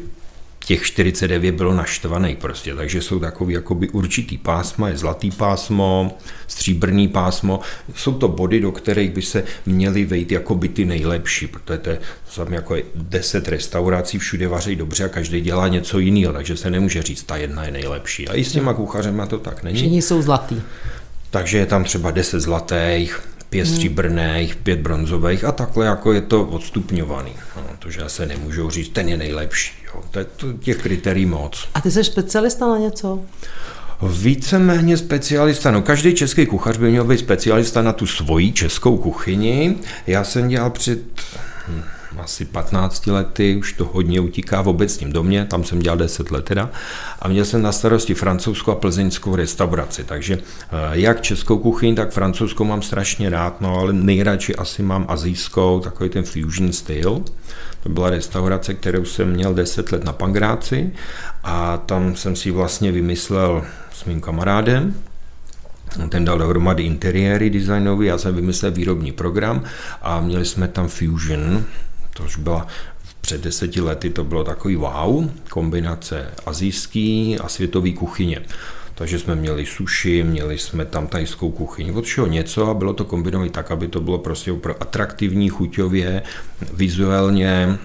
těch 0.64 0.82
49 0.82 1.54
bylo 1.54 1.74
naštvaný 1.74 2.36
prostě, 2.36 2.74
takže 2.74 3.02
jsou 3.02 3.18
takový 3.18 3.54
jakoby 3.54 3.88
určitý 3.88 4.38
pásma, 4.38 4.88
je 4.88 4.96
zlatý 4.98 5.30
pásmo, 5.30 6.18
stříbrný 6.46 7.08
pásmo, 7.08 7.60
jsou 7.94 8.14
to 8.14 8.28
body, 8.28 8.60
do 8.60 8.72
kterých 8.72 9.10
by 9.10 9.22
se 9.22 9.44
měly 9.66 10.04
vejít 10.04 10.32
jako 10.32 10.54
by 10.54 10.68
ty 10.68 10.84
nejlepší, 10.84 11.46
protože 11.46 11.78
to 11.78 11.90
je 11.90 11.98
tam 12.36 12.52
jako 12.52 12.76
10 12.94 13.48
restaurací, 13.48 14.18
všude 14.18 14.48
vaří 14.48 14.76
dobře 14.76 15.04
a 15.04 15.08
každý 15.08 15.40
dělá 15.40 15.68
něco 15.68 15.98
jiného, 15.98 16.32
takže 16.32 16.56
se 16.56 16.70
nemůže 16.70 17.02
říct, 17.02 17.22
ta 17.22 17.36
jedna 17.36 17.64
je 17.64 17.70
nejlepší. 17.70 18.28
A 18.28 18.34
i 18.34 18.44
s 18.44 18.52
těma 18.52 18.74
kuchařema 18.74 19.26
to 19.26 19.38
tak 19.38 19.62
není. 19.62 19.76
Všichni 19.76 20.02
jsou 20.02 20.22
zlatý. 20.22 20.62
Takže 21.30 21.58
je 21.58 21.66
tam 21.66 21.84
třeba 21.84 22.10
10 22.10 22.40
zlatých, 22.40 23.20
pět 23.50 23.66
hmm. 23.66 23.74
stříbrných, 23.74 24.56
pět 24.56 24.78
bronzových 24.78 25.44
a 25.44 25.52
takhle 25.52 25.86
jako 25.86 26.12
je 26.12 26.20
to 26.20 26.44
odstupňovaný. 26.44 27.32
No, 27.56 27.62
to, 27.78 27.90
že 27.90 28.00
se 28.06 28.26
nemůžou 28.26 28.70
říct, 28.70 28.88
ten 28.88 29.08
je 29.08 29.16
nejlepší. 29.16 29.72
Jo. 29.86 30.02
To 30.10 30.18
je 30.18 30.24
to 30.24 30.52
těch 30.52 30.76
kritérií 30.76 31.26
moc. 31.26 31.68
A 31.74 31.80
ty 31.80 31.90
jsi 31.90 32.04
specialista 32.04 32.66
na 32.66 32.78
něco? 32.78 33.20
Víceméně 34.02 34.96
specialista, 34.96 35.70
no 35.70 35.82
každý 35.82 36.14
český 36.14 36.46
kuchař 36.46 36.76
by 36.76 36.90
měl 36.90 37.04
být 37.04 37.18
specialista 37.18 37.82
na 37.82 37.92
tu 37.92 38.06
svoji 38.06 38.52
českou 38.52 38.96
kuchyni. 38.96 39.76
Já 40.06 40.24
jsem 40.24 40.48
dělal 40.48 40.70
před 40.70 41.00
hm, 41.68 41.82
asi 42.18 42.44
15 42.44 43.06
lety, 43.06 43.56
už 43.56 43.72
to 43.72 43.84
hodně 43.84 44.20
utíká 44.20 44.62
v 44.62 44.68
obecním 44.68 45.12
domě, 45.12 45.44
tam 45.44 45.64
jsem 45.64 45.78
dělal 45.78 45.98
10 45.98 46.30
let 46.30 46.44
teda, 46.44 46.70
a 47.22 47.28
měl 47.28 47.44
jsem 47.44 47.62
na 47.62 47.72
starosti 47.72 48.14
francouzskou 48.14 48.72
a 48.72 48.74
plzeňskou 48.74 49.36
restauraci, 49.36 50.04
takže 50.04 50.38
jak 50.92 51.20
českou 51.20 51.58
kuchyň, 51.58 51.94
tak 51.94 52.10
francouzskou 52.10 52.64
mám 52.64 52.82
strašně 52.82 53.30
rád, 53.30 53.60
no 53.60 53.78
ale 53.78 53.92
nejradši 53.92 54.56
asi 54.56 54.82
mám 54.82 55.06
azijskou, 55.08 55.80
takový 55.80 56.10
ten 56.10 56.24
fusion 56.24 56.72
styl. 56.72 57.22
To 57.82 57.88
byla 57.88 58.10
restaurace, 58.10 58.74
kterou 58.74 59.04
jsem 59.04 59.30
měl 59.30 59.54
10 59.54 59.92
let 59.92 60.04
na 60.04 60.12
Pangráci 60.12 60.92
a 61.44 61.76
tam 61.76 62.16
jsem 62.16 62.36
si 62.36 62.50
vlastně 62.50 62.92
vymyslel 62.92 63.62
s 63.92 64.04
mým 64.04 64.20
kamarádem, 64.20 64.94
ten 66.08 66.24
dal 66.24 66.38
dohromady 66.38 66.82
interiéry 66.82 67.50
designový, 67.50 68.06
já 68.06 68.18
jsem 68.18 68.34
vymyslel 68.34 68.72
výrobní 68.72 69.12
program 69.12 69.62
a 70.02 70.20
měli 70.20 70.44
jsme 70.44 70.68
tam 70.68 70.88
Fusion, 70.88 71.64
tož 72.16 72.36
byla 72.36 72.66
před 73.20 73.40
deseti 73.40 73.80
lety 73.80 74.10
to 74.10 74.24
bylo 74.24 74.44
takový 74.44 74.76
wow, 74.76 75.30
kombinace 75.50 76.30
azijský 76.46 77.38
a 77.38 77.48
světový 77.48 77.92
kuchyně. 77.92 78.40
Takže 78.94 79.18
jsme 79.18 79.34
měli 79.34 79.66
suši, 79.66 80.22
měli 80.22 80.58
jsme 80.58 80.84
tam 80.84 81.06
tajskou 81.06 81.50
kuchyň, 81.50 81.90
od 81.90 82.04
všeho 82.04 82.26
něco 82.26 82.70
a 82.70 82.74
bylo 82.74 82.92
to 82.92 83.04
kombinované 83.04 83.50
tak, 83.50 83.70
aby 83.70 83.88
to 83.88 84.00
bylo 84.00 84.18
prostě 84.18 84.54
atraktivní, 84.80 85.48
chuťově, 85.48 86.22
vizuálně, 86.72 87.78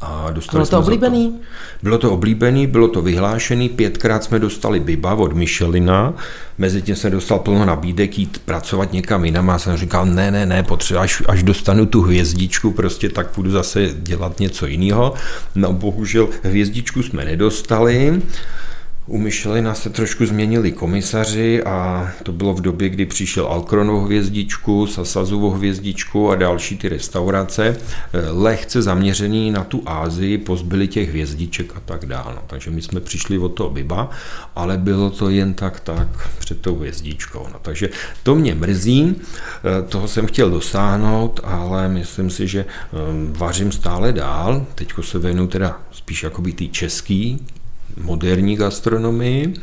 a 0.00 0.30
dostali 0.30 0.58
bylo 0.58 0.66
to 0.66 0.78
oblíbený? 0.78 1.32
To. 1.32 1.38
Bylo 1.82 1.98
to 1.98 2.12
oblíbený, 2.12 2.66
bylo 2.66 2.88
to 2.88 3.02
vyhlášený, 3.02 3.68
pětkrát 3.68 4.24
jsme 4.24 4.38
dostali 4.38 4.80
Biba 4.80 5.14
od 5.14 5.32
Michelina, 5.32 6.14
mezi 6.58 6.82
tím 6.82 6.96
se 6.96 7.10
dostal 7.10 7.38
plno 7.38 7.64
nabídek 7.64 8.18
jít 8.18 8.42
pracovat 8.44 8.92
někam 8.92 9.24
jinam 9.24 9.50
a 9.50 9.58
jsem 9.58 9.76
říkal, 9.76 10.06
ne, 10.06 10.30
ne, 10.30 10.46
ne, 10.46 10.62
potřeba, 10.62 11.00
až, 11.00 11.22
až 11.28 11.42
dostanu 11.42 11.86
tu 11.86 12.02
hvězdičku, 12.02 12.70
prostě 12.70 13.08
tak 13.08 13.26
budu 13.36 13.50
zase 13.50 13.90
dělat 13.94 14.40
něco 14.40 14.66
jiného. 14.66 15.14
No 15.54 15.72
bohužel 15.72 16.28
hvězdičku 16.42 17.02
jsme 17.02 17.24
nedostali, 17.24 18.22
u 19.06 19.18
Michelina 19.18 19.74
se 19.74 19.90
trošku 19.90 20.26
změnili 20.26 20.72
komisaři 20.72 21.62
a 21.62 22.08
to 22.22 22.32
bylo 22.32 22.54
v 22.54 22.60
době, 22.60 22.88
kdy 22.88 23.06
přišel 23.06 23.46
Alkronovou 23.46 24.00
hvězdičku, 24.00 24.86
Sasazovou 24.86 25.50
hvězdičku 25.50 26.30
a 26.30 26.34
další 26.34 26.76
ty 26.76 26.88
restaurace, 26.88 27.76
lehce 28.30 28.82
zaměřený 28.82 29.50
na 29.50 29.64
tu 29.64 29.82
Ázii, 29.86 30.38
pozbyli 30.38 30.88
těch 30.88 31.08
hvězdiček 31.08 31.72
a 31.76 31.80
tak 31.80 32.06
dále. 32.06 32.32
No, 32.34 32.42
takže 32.46 32.70
my 32.70 32.82
jsme 32.82 33.00
přišli 33.00 33.38
od 33.38 33.48
toho 33.48 33.70
Biba, 33.70 34.10
ale 34.56 34.78
bylo 34.78 35.10
to 35.10 35.28
jen 35.28 35.54
tak 35.54 35.80
tak 35.80 36.28
před 36.38 36.60
tou 36.60 36.76
hvězdičkou. 36.76 37.46
No, 37.52 37.58
takže 37.62 37.88
to 38.22 38.34
mě 38.34 38.54
mrzí, 38.54 39.16
toho 39.88 40.08
jsem 40.08 40.26
chtěl 40.26 40.50
dosáhnout, 40.50 41.40
ale 41.44 41.88
myslím 41.88 42.30
si, 42.30 42.48
že 42.48 42.64
ehm, 42.64 43.32
vařím 43.32 43.72
stále 43.72 44.12
dál. 44.12 44.66
Teďko 44.74 45.02
se 45.02 45.18
věnu 45.18 45.46
teda 45.46 45.80
spíš 45.92 46.22
jakoby 46.22 46.52
ty 46.52 46.68
český 46.68 47.46
moderní 47.96 48.56
gastronomii. 48.56 49.54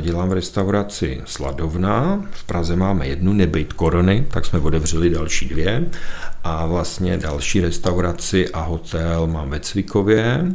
Dělám 0.00 0.28
v 0.28 0.32
restauraci 0.32 1.20
Sladovna, 1.24 2.24
v 2.30 2.44
Praze 2.44 2.76
máme 2.76 3.06
jednu, 3.08 3.32
nebyt 3.32 3.72
korony, 3.72 4.26
tak 4.30 4.46
jsme 4.46 4.58
otevřeli 4.58 5.10
další 5.10 5.48
dvě. 5.48 5.84
A 6.44 6.66
vlastně 6.66 7.16
další 7.16 7.60
restauraci 7.60 8.48
a 8.48 8.60
hotel 8.60 9.26
mám 9.26 9.50
ve 9.50 9.60
Cvikově. 9.60 10.52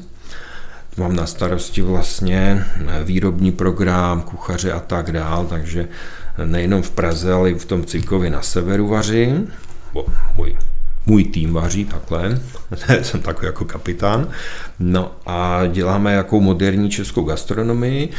Mám 0.97 1.15
na 1.15 1.25
starosti 1.25 1.81
vlastně 1.81 2.65
výrobní 3.03 3.51
program, 3.51 4.21
kuchaře 4.21 4.71
a 4.71 4.79
tak 4.79 5.11
dál, 5.11 5.45
takže 5.45 5.87
nejenom 6.45 6.81
v 6.81 6.91
Praze, 6.91 7.33
ale 7.33 7.51
i 7.51 7.59
v 7.59 7.65
tom 7.65 7.85
Cvikově 7.85 8.29
na 8.29 8.41
severu 8.41 8.87
vařím. 8.87 9.51
Můj 10.35 10.57
můj 11.07 11.23
tým 11.23 11.53
vaří 11.53 11.85
takhle, 11.85 12.41
jsem 13.01 13.21
takový 13.21 13.45
jako 13.45 13.65
kapitán. 13.65 14.27
No 14.79 15.11
a 15.25 15.61
děláme 15.67 16.13
jako 16.13 16.41
moderní 16.41 16.89
českou 16.89 17.23
gastronomii, 17.23 18.09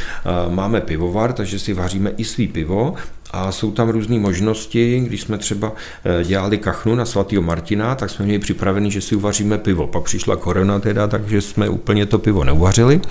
máme 0.49 0.81
pivovar, 0.81 1.33
takže 1.33 1.59
si 1.59 1.73
vaříme 1.73 2.11
i 2.17 2.23
svý 2.23 2.47
pivo 2.47 2.95
a 3.31 3.51
jsou 3.51 3.71
tam 3.71 3.89
různé 3.89 4.19
možnosti. 4.19 4.99
Když 4.99 5.21
jsme 5.21 5.37
třeba 5.37 5.71
eh, 6.03 6.23
dělali 6.23 6.57
kachnu 6.57 6.95
na 6.95 7.05
svatého 7.05 7.41
Martina, 7.41 7.95
tak 7.95 8.09
jsme 8.09 8.25
měli 8.25 8.39
připravený, 8.39 8.91
že 8.91 9.01
si 9.01 9.15
uvaříme 9.15 9.57
pivo. 9.57 9.87
Pak 9.87 10.03
přišla 10.03 10.35
korona 10.35 10.79
teda, 10.79 11.07
takže 11.07 11.41
jsme 11.41 11.69
úplně 11.69 12.05
to 12.05 12.19
pivo 12.19 12.43
neuvařili. 12.43 13.01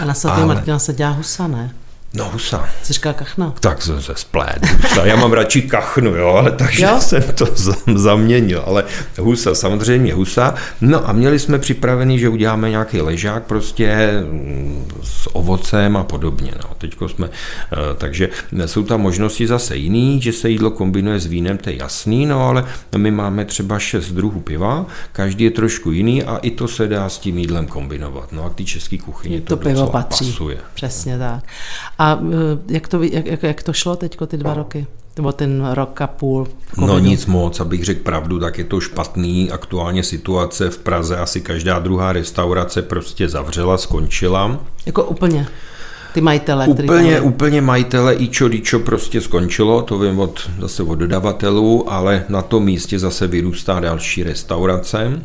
A 0.00 0.04
na 0.04 0.14
svatého 0.14 0.44
Ale... 0.44 0.54
Martina 0.54 0.78
se 0.78 0.92
dělá 0.92 1.10
husa, 1.10 1.48
ne? 1.48 1.74
No 2.16 2.30
husa. 2.30 2.68
Jsi 2.82 2.92
říká 2.92 3.12
kachna? 3.12 3.54
Tak 3.60 3.82
se, 3.82 4.02
se 4.02 4.12
splét. 4.16 4.66
Já 5.04 5.16
mám 5.16 5.32
radši 5.32 5.62
kachnu, 5.62 6.14
jo, 6.14 6.28
ale 6.28 6.50
takže 6.52 6.84
jo? 6.84 7.00
jsem 7.00 7.22
to 7.22 7.46
zaměnil. 7.94 8.62
Ale 8.66 8.84
husa, 9.18 9.54
samozřejmě 9.54 10.14
husa. 10.14 10.54
No 10.80 11.08
a 11.08 11.12
měli 11.12 11.38
jsme 11.38 11.58
připravený, 11.58 12.18
že 12.18 12.28
uděláme 12.28 12.70
nějaký 12.70 13.00
ležák 13.00 13.44
prostě 13.44 14.10
mm, 14.24 14.88
s 15.02 15.36
ovocem 15.36 15.96
a 15.96 16.04
podobně. 16.04 16.52
No. 16.62 16.70
Teďko 16.78 17.08
jsme, 17.08 17.28
eh, 17.72 17.76
takže 17.98 18.28
jsou 18.66 18.82
tam 18.82 19.00
možnosti 19.00 19.46
zase 19.46 19.76
jiný, 19.76 20.22
že 20.22 20.32
se 20.32 20.50
jídlo 20.50 20.70
kombinuje 20.70 21.20
s 21.20 21.26
vínem, 21.26 21.58
to 21.58 21.70
je 21.70 21.76
jasný, 21.76 22.26
no 22.26 22.48
ale 22.48 22.64
my 22.96 23.10
máme 23.10 23.44
třeba 23.44 23.78
šest 23.78 24.12
druhů 24.12 24.40
piva, 24.40 24.86
každý 25.12 25.44
je 25.44 25.50
trošku 25.50 25.90
jiný 25.90 26.22
a 26.22 26.36
i 26.36 26.50
to 26.50 26.68
se 26.68 26.88
dá 26.88 27.08
s 27.08 27.18
tím 27.18 27.38
jídlem 27.38 27.66
kombinovat. 27.66 28.32
No 28.32 28.44
a 28.44 28.50
ty 28.50 28.64
české 28.64 28.98
kuchyně 28.98 29.40
to, 29.40 29.56
to 29.56 29.68
pivo 29.68 29.86
patří. 29.86 30.26
pasuje. 30.32 30.58
Přesně 30.74 31.18
tak. 31.18 31.44
A 31.98 32.03
a 32.04 32.20
e, 32.22 32.72
jak 32.74 32.88
to, 32.88 33.02
jak, 33.02 33.42
jak 33.42 33.62
to 33.62 33.72
šlo 33.72 33.96
teď 33.96 34.16
ty 34.26 34.36
dva 34.36 34.54
roky? 34.54 34.86
Nebo 35.16 35.32
ten 35.32 35.70
rok 35.72 36.00
a 36.00 36.06
půl? 36.06 36.48
No 36.76 36.98
nic 36.98 37.26
moc, 37.26 37.60
abych 37.60 37.84
řekl 37.84 38.02
pravdu, 38.02 38.40
tak 38.40 38.58
je 38.58 38.64
to 38.64 38.80
špatný. 38.80 39.50
Aktuálně 39.50 40.02
situace 40.02 40.70
v 40.70 40.78
Praze, 40.78 41.16
asi 41.16 41.40
každá 41.40 41.78
druhá 41.78 42.12
restaurace 42.12 42.82
prostě 42.82 43.28
zavřela, 43.28 43.78
skončila. 43.78 44.60
Jako 44.86 45.04
úplně? 45.04 45.46
Ty 46.14 46.20
majitele? 46.20 46.66
Úplně, 46.66 47.16
tam... 47.16 47.26
úplně 47.26 47.60
majitele 47.60 48.14
Ičo 48.14 48.48
Dičo 48.48 48.78
prostě 48.78 49.20
skončilo, 49.20 49.82
to 49.82 49.98
vím 49.98 50.20
od, 50.20 50.50
zase 50.60 50.82
od 50.82 50.94
dodavatelů, 50.94 51.92
ale 51.92 52.24
na 52.28 52.42
tom 52.42 52.64
místě 52.64 52.98
zase 52.98 53.26
vyrůstá 53.26 53.80
další 53.80 54.22
restaurace. 54.22 55.22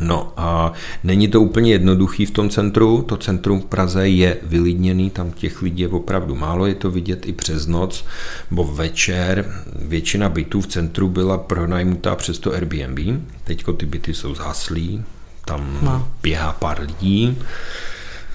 No 0.00 0.32
a 0.36 0.72
není 1.04 1.28
to 1.28 1.40
úplně 1.40 1.72
jednoduchý 1.72 2.26
v 2.26 2.30
tom 2.30 2.50
centru. 2.50 3.02
To 3.02 3.16
centrum 3.16 3.60
v 3.60 3.64
Praze 3.64 4.08
je 4.08 4.36
vylidněný, 4.42 5.10
tam 5.10 5.30
těch 5.30 5.62
lidí 5.62 5.82
je 5.82 5.88
opravdu 5.88 6.34
málo, 6.34 6.66
je 6.66 6.74
to 6.74 6.90
vidět 6.90 7.26
i 7.26 7.32
přes 7.32 7.66
noc, 7.66 8.04
bo 8.50 8.64
večer 8.64 9.44
většina 9.82 10.28
bytů 10.28 10.60
v 10.60 10.66
centru 10.66 11.08
byla 11.08 11.38
pronajmutá 11.38 12.16
přes 12.16 12.38
to 12.38 12.52
Airbnb. 12.52 13.22
Teďko 13.44 13.72
ty 13.72 13.86
byty 13.86 14.14
jsou 14.14 14.34
zhaslí, 14.34 15.04
tam 15.44 15.78
no. 15.82 16.08
běhá 16.22 16.52
pár 16.52 16.80
lidí. 16.80 17.38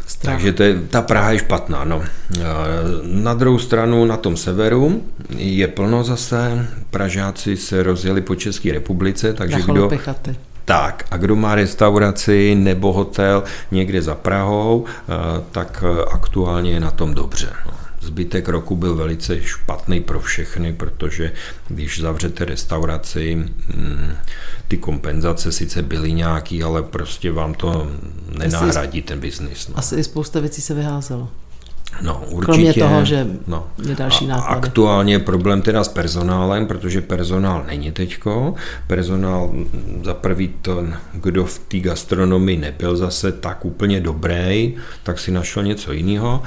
Strach. 0.07 0.35
Takže 0.35 0.53
to 0.53 0.63
je, 0.63 0.81
ta 0.89 1.01
Praha 1.01 1.31
je 1.31 1.39
špatná. 1.39 1.83
No. 1.83 2.03
Na 3.03 3.33
druhou 3.33 3.59
stranu 3.59 4.05
na 4.05 4.17
tom 4.17 4.37
severu 4.37 5.03
je 5.37 5.67
plno 5.67 6.03
zase. 6.03 6.67
Pražáci 6.89 7.57
se 7.57 7.83
rozjeli 7.83 8.21
po 8.21 8.35
České 8.35 8.71
republice, 8.71 9.33
takže 9.33 9.57
kdo, 9.61 9.89
tak 10.65 11.05
a 11.11 11.17
kdo 11.17 11.35
má 11.35 11.55
restauraci 11.55 12.55
nebo 12.55 12.93
hotel 12.93 13.43
někde 13.71 14.01
za 14.01 14.15
Prahou, 14.15 14.85
eh, 14.87 15.13
tak 15.51 15.83
eh, 15.87 16.05
aktuálně 16.11 16.71
je 16.71 16.79
na 16.79 16.91
tom 16.91 17.13
dobře. 17.13 17.49
No. 17.65 17.71
Zbytek 18.01 18.49
roku 18.49 18.75
byl 18.75 18.95
velice 18.95 19.41
špatný 19.41 20.01
pro 20.01 20.19
všechny, 20.19 20.73
protože 20.73 21.31
když 21.67 22.01
zavřete 22.01 22.45
restauraci, 22.45 23.35
mm, 23.35 24.13
ty 24.67 24.77
kompenzace 24.77 25.51
sice 25.51 25.81
byly 25.81 26.11
nějaký, 26.11 26.63
ale 26.63 26.83
prostě 26.83 27.31
vám 27.31 27.53
to 27.53 27.91
nenahradí 28.37 29.01
ten 29.01 29.19
biznis. 29.19 29.67
No. 29.67 29.77
Asi 29.77 29.95
i 29.95 30.03
spousta 30.03 30.39
věcí 30.39 30.61
se 30.61 30.73
vyházelo. 30.73 31.29
No, 32.01 32.23
určitě. 32.27 32.45
Kromě 32.45 32.73
toho, 32.73 33.05
že 33.05 33.27
no. 33.47 33.67
je 33.89 33.95
další 33.95 34.27
náklady. 34.27 34.67
Aktuálně 34.67 35.13
je 35.13 35.19
problém 35.19 35.61
teda 35.61 35.83
s 35.83 35.87
personálem, 35.87 36.67
protože 36.67 37.01
personál 37.01 37.63
není 37.67 37.91
teďko. 37.91 38.55
Personál 38.87 39.51
za 40.03 40.13
prvý 40.13 40.47
ten, 40.61 40.97
kdo 41.13 41.45
v 41.45 41.59
té 41.59 41.79
gastronomii 41.79 42.57
nebyl 42.57 42.97
zase 42.97 43.31
tak 43.31 43.65
úplně 43.65 43.99
dobrý, 43.99 44.75
tak 45.03 45.19
si 45.19 45.31
našel 45.31 45.63
něco 45.63 45.91
jiného. 45.91 46.43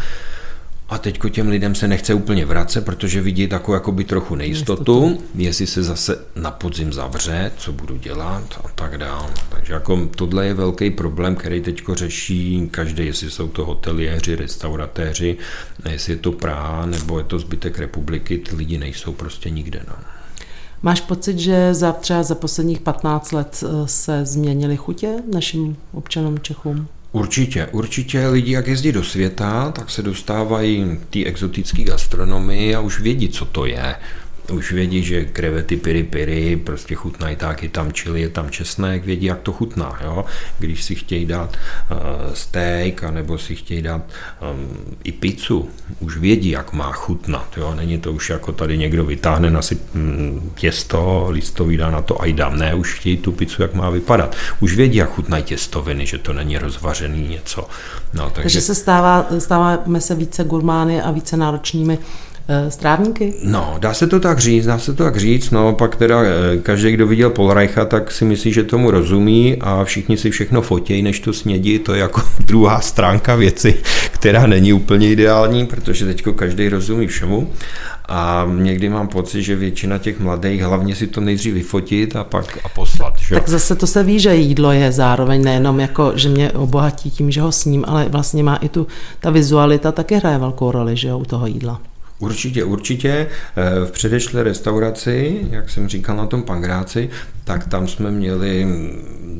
A 0.88 0.98
teď 0.98 1.20
těm 1.30 1.48
lidem 1.48 1.74
se 1.74 1.88
nechce 1.88 2.14
úplně 2.14 2.46
vracet, 2.46 2.84
protože 2.84 3.20
vidí 3.20 3.48
takovou 3.48 3.74
jakoby 3.74 4.04
trochu 4.04 4.34
nejistotu, 4.34 5.04
Jistotu. 5.08 5.24
jestli 5.34 5.66
se 5.66 5.82
zase 5.82 6.18
na 6.36 6.50
podzim 6.50 6.92
zavře, 6.92 7.52
co 7.56 7.72
budu 7.72 7.96
dělat 7.96 8.60
a 8.64 8.68
tak 8.74 8.98
dále. 8.98 9.30
Takže 9.48 9.72
jako 9.72 10.08
tohle 10.16 10.46
je 10.46 10.54
velký 10.54 10.90
problém, 10.90 11.36
který 11.36 11.60
teď 11.60 11.82
řeší 11.92 12.68
každý, 12.70 13.06
jestli 13.06 13.30
jsou 13.30 13.48
to 13.48 13.64
hoteliéři, 13.64 14.36
restauratéři, 14.36 15.36
jestli 15.90 16.12
je 16.12 16.16
to 16.16 16.32
Praha 16.32 16.86
nebo 16.86 17.18
je 17.18 17.24
to 17.24 17.38
zbytek 17.38 17.78
republiky, 17.78 18.38
ty 18.38 18.56
lidi 18.56 18.78
nejsou 18.78 19.12
prostě 19.12 19.50
nikde. 19.50 19.80
No. 19.88 19.94
Máš 20.82 21.00
pocit, 21.00 21.38
že 21.38 21.74
za 21.74 21.92
třeba 21.92 22.22
za 22.22 22.34
posledních 22.34 22.80
15 22.80 23.32
let 23.32 23.64
eh, 23.64 23.88
se 23.88 24.26
změnily 24.26 24.76
chutě 24.76 25.16
našim 25.32 25.76
občanům 25.92 26.38
Čechům? 26.38 26.88
Určitě, 27.14 27.66
určitě 27.66 28.28
lidi, 28.28 28.52
jak 28.52 28.66
jezdí 28.66 28.92
do 28.92 29.04
světa, 29.04 29.70
tak 29.70 29.90
se 29.90 30.02
dostávají 30.02 30.98
té 31.10 31.24
exotické 31.24 31.84
gastronomii 31.84 32.74
a 32.74 32.80
už 32.80 33.00
vědí, 33.00 33.28
co 33.28 33.44
to 33.44 33.66
je. 33.66 33.96
Už 34.52 34.72
vědí, 34.72 35.02
že 35.02 35.24
krevety 35.24 35.76
piri 35.76 36.02
piri 36.02 36.56
prostě 36.56 36.94
chutnají 36.94 37.36
tak, 37.36 37.62
je 37.62 37.68
tam 37.68 37.92
čili, 37.92 38.20
je 38.20 38.28
tam 38.28 38.50
česnek, 38.50 39.04
vědí, 39.04 39.26
jak 39.26 39.40
to 39.40 39.52
chutná. 39.52 39.98
Jo? 40.04 40.24
Když 40.58 40.84
si 40.84 40.94
chtějí 40.94 41.26
dát 41.26 41.56
uh, 41.90 41.98
steak, 42.34 43.04
anebo 43.04 43.38
si 43.38 43.56
chtějí 43.56 43.82
dát 43.82 44.02
um, 44.52 44.96
i 45.04 45.12
pizzu, 45.12 45.68
už 46.00 46.16
vědí, 46.16 46.50
jak 46.50 46.72
má 46.72 46.92
chutnat. 46.92 47.48
Jo? 47.56 47.74
Není 47.74 47.98
to 47.98 48.12
už 48.12 48.30
jako 48.30 48.52
tady 48.52 48.78
někdo 48.78 49.04
vytáhne 49.04 49.50
na 49.50 49.62
si 49.62 49.78
mm, 49.94 50.52
těsto, 50.54 51.26
listový 51.30 51.76
dá 51.76 51.90
na 51.90 52.02
to 52.02 52.22
a 52.22 52.32
dám. 52.32 52.58
Ne, 52.58 52.74
už 52.74 52.94
chtějí 52.94 53.16
tu 53.16 53.32
pizzu, 53.32 53.62
jak 53.62 53.74
má 53.74 53.90
vypadat. 53.90 54.36
Už 54.60 54.76
vědí, 54.76 54.98
jak 54.98 55.10
chutnají 55.10 55.44
těstoviny, 55.44 56.06
že 56.06 56.18
to 56.18 56.32
není 56.32 56.58
rozvařený 56.58 57.28
něco. 57.28 57.68
No, 58.14 58.24
takže... 58.24 58.42
takže 58.42 58.60
se 58.60 58.74
stává, 58.74 59.26
stáváme 59.38 60.00
se 60.00 60.14
více 60.14 60.44
gurmány 60.44 61.02
a 61.02 61.10
více 61.10 61.36
náročnými 61.36 61.98
strávníky? 62.68 63.34
No, 63.42 63.74
dá 63.78 63.94
se 63.94 64.06
to 64.06 64.20
tak 64.20 64.38
říct, 64.38 64.66
dá 64.66 64.78
se 64.78 64.94
to 64.94 65.04
tak 65.04 65.16
říct, 65.16 65.50
no 65.50 65.72
pak 65.72 65.96
teda 65.96 66.22
eh, 66.22 66.58
každý, 66.62 66.92
kdo 66.92 67.06
viděl 67.06 67.30
Polreicha, 67.30 67.84
tak 67.84 68.10
si 68.12 68.24
myslí, 68.24 68.52
že 68.52 68.64
tomu 68.64 68.90
rozumí 68.90 69.56
a 69.60 69.84
všichni 69.84 70.16
si 70.16 70.30
všechno 70.30 70.62
fotějí, 70.62 71.02
než 71.02 71.20
to 71.20 71.32
snědí, 71.32 71.78
to 71.78 71.94
je 71.94 72.00
jako 72.00 72.22
druhá 72.46 72.80
stránka 72.80 73.34
věci, 73.34 73.74
která 74.10 74.46
není 74.46 74.72
úplně 74.72 75.08
ideální, 75.08 75.66
protože 75.66 76.06
teďko 76.06 76.32
každý 76.32 76.68
rozumí 76.68 77.06
všemu 77.06 77.50
a 78.08 78.46
někdy 78.58 78.88
mám 78.88 79.08
pocit, 79.08 79.42
že 79.42 79.56
většina 79.56 79.98
těch 79.98 80.20
mladých 80.20 80.62
hlavně 80.62 80.94
si 80.94 81.06
to 81.06 81.20
nejdřív 81.20 81.54
vyfotit 81.54 82.16
a 82.16 82.24
pak 82.24 82.58
a 82.64 82.68
poslat. 82.68 83.14
Že? 83.18 83.34
Tak 83.34 83.48
zase 83.48 83.76
to 83.76 83.86
se 83.86 84.02
ví, 84.02 84.20
že 84.20 84.34
jídlo 84.34 84.72
je 84.72 84.92
zároveň 84.92 85.44
nejenom 85.44 85.80
jako, 85.80 86.12
že 86.14 86.28
mě 86.28 86.52
obohatí 86.52 87.10
tím, 87.10 87.30
že 87.30 87.40
ho 87.40 87.52
sním, 87.52 87.84
ale 87.88 88.08
vlastně 88.08 88.42
má 88.42 88.56
i 88.56 88.68
tu, 88.68 88.86
ta 89.20 89.30
vizualita 89.30 89.92
taky 89.92 90.14
hraje 90.14 90.38
velkou 90.38 90.70
roli, 90.70 90.96
že 90.96 91.08
jo, 91.08 91.18
u 91.18 91.24
toho 91.24 91.46
jídla. 91.46 91.80
Určitě, 92.18 92.64
určitě. 92.64 93.26
Eh, 93.56 93.86
v 93.86 93.90
předešlé 93.90 94.42
restauraci, 94.42 95.40
jak 95.50 95.70
jsem 95.70 95.88
říkal 95.88 96.16
na 96.16 96.26
tom 96.26 96.42
pangráci, 96.42 97.10
tak 97.44 97.66
tam 97.66 97.88
jsme 97.88 98.10
měli 98.10 98.66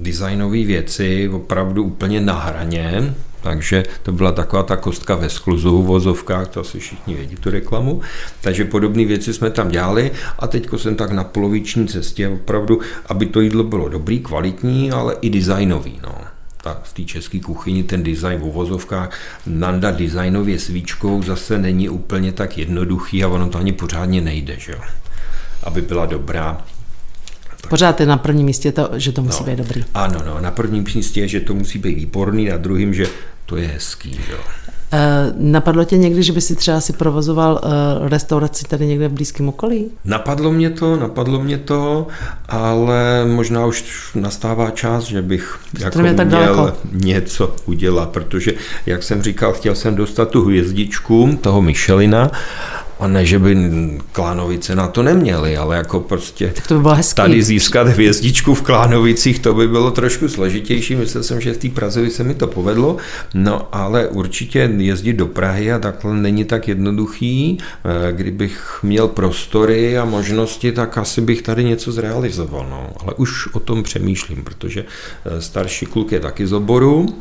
designové 0.03 0.65
věci 0.65 1.29
opravdu 1.33 1.85
úplně 1.85 2.21
na 2.21 2.35
hraně, 2.35 3.15
takže 3.43 3.83
to 4.03 4.13
byla 4.13 4.33
taková 4.33 4.63
ta 4.63 4.77
kostka 4.77 5.15
ve 5.15 5.29
skluzu 5.29 5.83
v 5.83 5.87
vozovkách, 5.87 6.49
to 6.49 6.61
asi 6.61 6.79
všichni 6.79 7.15
vědí 7.15 7.37
tu 7.37 7.51
reklamu. 7.51 8.01
Takže 8.41 8.65
podobné 8.65 9.05
věci 9.05 9.35
jsme 9.35 9.51
tam 9.51 9.69
dělali 9.69 10.11
a 10.39 10.47
teď 10.47 10.69
jsem 10.77 10.97
tak 10.97 11.11
na 11.11 11.25
poloviční 11.25 11.89
cestě 11.89 12.29
opravdu, 12.29 12.81
aby 13.07 13.27
to 13.27 13.41
jídlo 13.41 13.65
bylo 13.65 13.89
dobrý, 13.89 14.21
kvalitní, 14.21 14.91
ale 14.91 15.17
i 15.21 15.31
designový. 15.31 16.01
No 16.03 16.24
ta, 16.65 16.81
v 16.83 16.93
té 16.93 17.03
české 17.03 17.41
kuchyni 17.41 17.83
ten 17.83 18.03
design 18.03 18.41
v 18.41 18.45
uvozovkách 18.45 19.19
nanda 19.47 19.91
designově 19.91 20.59
svíčkou 20.59 21.23
zase 21.23 21.59
není 21.59 21.89
úplně 21.89 22.33
tak 22.33 22.59
jednoduchý 22.59 23.25
a 23.25 23.29
ono 23.29 23.49
to 23.49 23.59
ani 23.59 23.73
pořádně 23.73 24.21
nejde, 24.21 24.57
že 24.59 24.73
jo? 24.73 24.79
aby 25.63 25.83
byla 25.83 26.07
dobrá. 26.07 26.65
Tak. 27.61 27.71
Pořád 27.71 28.01
je 28.01 28.07
na 28.07 28.17
prvním 28.17 28.47
místě 28.47 28.73
to, 28.73 28.91
že 28.97 29.13
to 29.13 29.23
musí 29.23 29.45
no, 29.45 29.51
být 29.51 29.57
dobrý. 29.57 29.85
Ano, 29.95 30.23
no, 30.27 30.41
na 30.41 30.51
prvním 30.51 30.85
místě 30.95 31.21
je, 31.21 31.29
že 31.29 31.41
to 31.41 31.55
musí 31.55 31.79
být 31.79 31.95
výborný, 31.95 32.49
na 32.49 32.57
druhým, 32.57 32.95
že 32.95 33.07
to 33.47 33.57
je 33.57 33.69
hezký. 33.69 34.13
Že 34.27 34.33
jo? 34.33 34.39
Eh, 34.95 35.33
napadlo 35.37 35.85
tě 35.85 35.97
někdy, 35.97 36.23
že 36.23 36.33
by 36.33 36.41
si 36.41 36.57
třeba 36.57 36.81
si 36.81 36.93
provozoval 36.93 37.61
eh, 37.63 37.69
restauraci 38.09 38.65
tady 38.65 38.87
někde 38.87 39.09
v 39.09 39.13
blízkém 39.13 39.49
okolí? 39.49 39.91
Napadlo 40.05 40.53
mě 40.53 40.71
to, 40.71 40.97
napadlo 40.97 41.43
mě 41.43 41.59
to, 41.59 42.07
ale 42.49 43.25
možná 43.27 43.67
už 43.67 43.85
nastává 44.15 44.71
čas, 44.71 45.05
že 45.05 45.23
bych 45.23 45.59
jako 45.79 45.99
tak 45.99 46.03
měl 46.03 46.15
daleko. 46.15 46.73
něco 46.93 47.57
udělat, 47.67 48.09
protože, 48.09 48.53
jak 48.87 49.03
jsem 49.03 49.23
říkal, 49.23 49.53
chtěl 49.53 49.75
jsem 49.75 49.95
dostat 49.95 50.31
tu 50.31 50.45
hvězdičku 50.45 51.39
toho 51.41 51.63
Michelina 51.63 52.31
a 53.01 53.07
ne, 53.09 53.27
že 53.27 53.39
by 53.39 53.57
Klánovice 54.13 54.75
na 54.75 54.89
to 54.89 55.03
neměli, 55.03 55.57
ale 55.57 55.77
jako 55.77 56.01
prostě 56.01 56.53
tak 56.55 56.67
to 56.67 56.75
by 56.75 56.81
bylo 56.81 56.95
hezký. 56.95 57.17
tady 57.17 57.43
získat 57.43 57.89
hvězdičku 57.89 58.55
v 58.55 58.63
Klánovicích, 58.63 59.39
to 59.39 59.55
by 59.55 59.69
bylo 59.69 59.91
trošku 59.91 60.29
složitější. 60.29 60.97
Myslel 60.97 61.23
jsem, 61.23 61.41
že 61.41 61.53
v 61.53 61.59
té 61.59 61.69
Praze 61.69 62.03
by 62.03 62.11
se 62.11 62.25
mi 62.25 62.35
to 62.35 62.47
povedlo, 62.47 62.97
no 63.35 63.69
ale 63.73 64.09
určitě 64.09 64.71
jezdit 64.77 65.13
do 65.13 65.27
Prahy 65.27 65.73
a 65.73 65.79
takhle 65.79 66.15
není 66.15 66.45
tak 66.45 66.69
jednoduchý. 66.69 67.59
Eh, 67.59 68.13
kdybych 68.13 68.79
měl 68.83 69.09
prostory 69.09 69.99
a 69.99 70.05
možnosti, 70.05 70.73
tak 70.73 70.99
asi 70.99 71.21
bych 71.21 71.43
tady 71.43 71.65
něco 71.65 71.93
zrealizoval. 71.93 72.67
No. 72.71 72.91
Ale 73.01 73.15
už 73.15 73.55
o 73.55 73.61
tom 73.61 73.83
přemýšlím, 73.83 74.45
protože 74.45 74.85
eh, 75.25 75.41
starší 75.41 75.87
kluk 75.87 76.13
je 76.13 76.21
taky 76.21 76.47
z 76.47 76.53
oboru, 76.53 77.17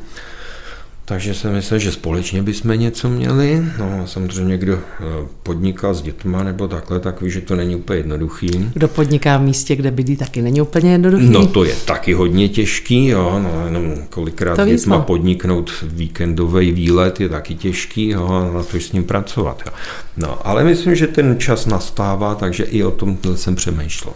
takže 1.05 1.33
jsem 1.33 1.53
myslel, 1.53 1.79
že 1.79 1.91
společně 1.91 2.43
bychom 2.43 2.79
něco 2.79 3.09
měli. 3.09 3.65
No 3.79 3.99
a 4.03 4.07
samozřejmě, 4.07 4.57
kdo 4.57 4.73
eh, 4.73 5.03
podniká 5.43 5.93
s 5.93 6.01
dětma 6.01 6.43
nebo 6.43 6.67
takhle, 6.67 6.99
tak 6.99 7.21
ví, 7.21 7.31
že 7.31 7.41
to 7.41 7.55
není 7.55 7.75
úplně 7.75 7.99
jednoduchý. 7.99 8.69
Kdo 8.73 8.87
podniká 8.87 9.37
v 9.37 9.41
místě, 9.41 9.75
kde 9.75 9.91
bydlí, 9.91 10.17
taky 10.17 10.41
není 10.41 10.61
úplně 10.61 10.91
jednoduchý. 10.91 11.29
No 11.29 11.47
to 11.47 11.63
je 11.63 11.75
taky 11.85 12.13
hodně 12.13 12.49
těžký, 12.49 13.07
jo, 13.07 13.39
no 13.43 13.65
jenom 13.65 13.93
kolikrát 14.09 14.55
to 14.55 14.65
dětma 14.65 14.97
víc, 14.97 15.05
podniknout 15.05 15.71
víkendový 15.83 16.71
výlet 16.71 17.19
je 17.19 17.29
taky 17.29 17.55
těžký, 17.55 18.09
jo, 18.09 18.51
na 18.53 18.63
to 18.63 18.77
s 18.77 18.91
ním 18.91 19.03
pracovat. 19.03 19.61
Jo. 19.65 19.71
No, 20.17 20.47
ale 20.47 20.63
myslím, 20.63 20.95
že 20.95 21.07
ten 21.07 21.39
čas 21.39 21.65
nastává, 21.65 22.35
takže 22.35 22.63
i 22.63 22.83
o 22.83 22.91
tom 22.91 23.17
jsem 23.35 23.55
přemýšlel. 23.55 24.13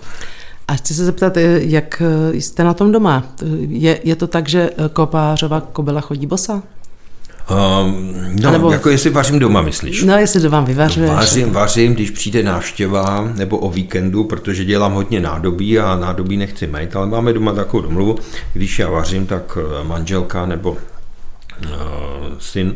A 0.68 0.74
chci 0.76 0.94
se 0.94 1.06
zeptat, 1.06 1.38
eh, 1.38 1.60
jak 1.62 2.02
eh, 2.02 2.36
jste 2.36 2.64
na 2.64 2.74
tom 2.74 2.92
doma? 2.92 3.24
Je, 3.70 4.00
je 4.04 4.16
to 4.16 4.28
tak, 4.28 4.50
že 4.50 4.70
kopářova 4.94 5.62
kobila 5.62 6.02
chodí 6.02 6.28
bosa? 6.28 6.64
Um, 7.50 8.36
no, 8.42 8.52
nebo, 8.52 8.72
jako 8.72 8.90
jestli 8.90 9.10
vařím 9.10 9.40
doma, 9.40 9.62
myslíš? 9.62 10.04
No, 10.04 10.18
jestli 10.18 10.42
doma 10.42 10.62
vyvařuješ. 10.62 11.12
Vařím, 11.12 11.52
vařím, 11.52 11.94
když 11.94 12.12
přijde 12.12 12.44
návštěva 12.44 13.32
nebo 13.36 13.58
o 13.58 13.70
víkendu, 13.70 14.24
protože 14.24 14.66
dělám 14.66 14.94
hodně 14.94 15.20
nádobí 15.20 15.80
a 15.80 15.96
nádobí 15.96 16.38
nechci 16.38 16.68
mít, 16.68 16.96
ale 16.96 17.08
máme 17.08 17.34
doma 17.34 17.54
takovou 17.54 17.84
domluvu, 17.84 18.16
když 18.54 18.80
já 18.80 18.90
vařím, 18.90 19.28
tak 19.28 19.58
eh, 19.62 19.84
manželka 19.84 20.46
nebo 20.46 20.72
uh, 20.72 20.78
syn 22.40 22.76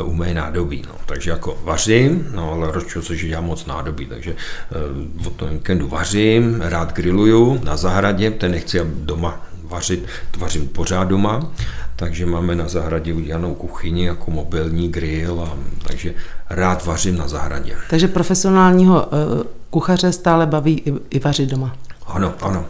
uh, 0.00 0.10
umé 0.10 0.34
nádobí. 0.34 0.82
No. 0.86 0.94
Takže 1.06 1.30
jako 1.30 1.58
vařím, 1.64 2.26
no 2.34 2.52
ale 2.52 2.72
rozčil 2.72 3.02
se, 3.02 3.16
že 3.16 3.28
dělám 3.28 3.44
moc 3.44 3.66
nádobí, 3.66 4.06
takže 4.06 4.34
od 5.26 5.32
toho 5.32 5.50
víkendu 5.50 5.88
vařím, 5.88 6.60
rád 6.60 6.92
grilluju 6.92 7.60
na 7.64 7.76
zahradě, 7.76 8.30
ten 8.30 8.50
nechci 8.50 8.80
doma 8.84 9.45
vařit, 9.68 10.06
vařím 10.38 10.68
pořád 10.68 11.04
doma, 11.04 11.50
takže 11.96 12.26
máme 12.26 12.54
na 12.54 12.68
zahradě 12.68 13.14
udělanou 13.14 13.54
kuchyni 13.54 14.06
jako 14.06 14.30
mobilní 14.30 14.88
grill, 14.88 15.40
a, 15.40 15.56
takže 15.88 16.14
rád 16.50 16.84
vařím 16.84 17.16
na 17.16 17.28
zahradě. 17.28 17.76
Takže 17.90 18.08
profesionálního 18.08 19.06
uh, 19.06 19.42
kuchaře 19.70 20.12
stále 20.12 20.46
baví 20.46 20.82
i, 20.86 20.92
i 21.10 21.18
vařit 21.18 21.48
doma. 21.48 21.76
Ano, 22.06 22.34
ano. 22.42 22.64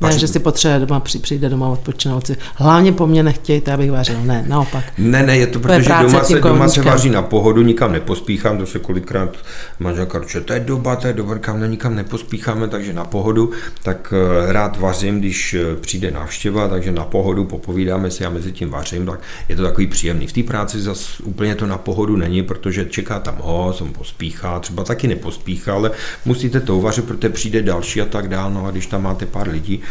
Ne, 0.00 0.18
že 0.18 0.28
si 0.28 0.38
potřebuje 0.38 0.80
doma, 0.80 1.00
přijde 1.00 1.48
doma 1.48 1.68
odpočinout 1.68 2.26
si. 2.26 2.36
Hlavně 2.54 2.92
po 2.92 3.06
mně 3.06 3.22
nechtějte, 3.22 3.72
abych 3.72 3.90
vařil. 3.90 4.16
Ne, 4.22 4.44
naopak. 4.48 4.84
Ne, 4.98 5.22
ne, 5.22 5.36
je 5.36 5.46
to 5.46 5.60
proto, 5.60 5.80
že 5.80 5.88
doma 6.02 6.24
se, 6.24 6.40
doma 6.40 6.68
se 6.68 6.82
vaří 6.82 7.10
na 7.10 7.22
pohodu, 7.22 7.62
nikam 7.62 7.92
nepospíchám, 7.92 8.58
to 8.58 8.66
se 8.66 8.78
kolikrát 8.78 9.36
manželka 9.78 10.18
ruče, 10.18 10.40
to 10.40 10.52
je 10.52 10.60
doba, 10.60 10.96
to 10.96 11.06
je 11.06 11.12
doba, 11.12 11.38
kam 11.38 11.60
ne, 11.60 11.68
nikam 11.68 11.94
nepospícháme, 11.94 12.68
takže 12.68 12.92
na 12.92 13.04
pohodu, 13.04 13.50
tak 13.82 14.14
eh, 14.16 14.52
rád 14.52 14.80
vařím, 14.80 15.20
když 15.20 15.54
eh, 15.54 15.76
přijde 15.76 16.10
návštěva, 16.10 16.68
takže 16.68 16.92
na 16.92 17.04
pohodu 17.04 17.44
popovídáme 17.44 18.10
si 18.10 18.24
a 18.24 18.30
mezi 18.30 18.52
tím 18.52 18.70
vařím, 18.70 19.06
tak 19.06 19.20
je 19.48 19.56
to 19.56 19.62
takový 19.62 19.86
příjemný. 19.86 20.26
V 20.26 20.32
té 20.32 20.42
práci 20.42 20.80
zase 20.80 21.22
úplně 21.22 21.54
to 21.54 21.66
na 21.66 21.78
pohodu 21.78 22.16
není, 22.16 22.42
protože 22.42 22.84
čeká 22.84 23.20
tam 23.20 23.36
host, 23.40 23.82
on 23.82 23.92
pospíchá, 23.92 24.60
třeba 24.60 24.84
taky 24.84 25.08
nepospíchá, 25.08 25.74
ale 25.74 25.90
musíte 26.24 26.60
to 26.60 26.76
uvařit, 26.76 27.04
protože 27.04 27.28
přijde 27.28 27.62
další 27.62 28.00
a 28.00 28.04
tak 28.04 28.28
dál, 28.28 28.50
no 28.50 28.66
a 28.66 28.70
když 28.70 28.86
tam 28.86 29.02
máte 29.02 29.26
pár 29.26 29.48
lidí, 29.48 29.82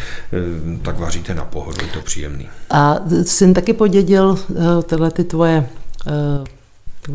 tak 0.82 1.00
vaříte 1.00 1.34
na 1.34 1.46
pohodu, 1.46 1.86
je 1.86 1.92
to 1.92 2.02
příjemný. 2.02 2.50
A 2.70 3.00
syn 3.24 3.54
taky 3.54 3.74
podědil 3.74 4.40
eh, 4.50 4.84
tyhle 4.84 5.12
ty 5.12 5.24
tvoje 5.24 5.70
eh, 6.08 6.58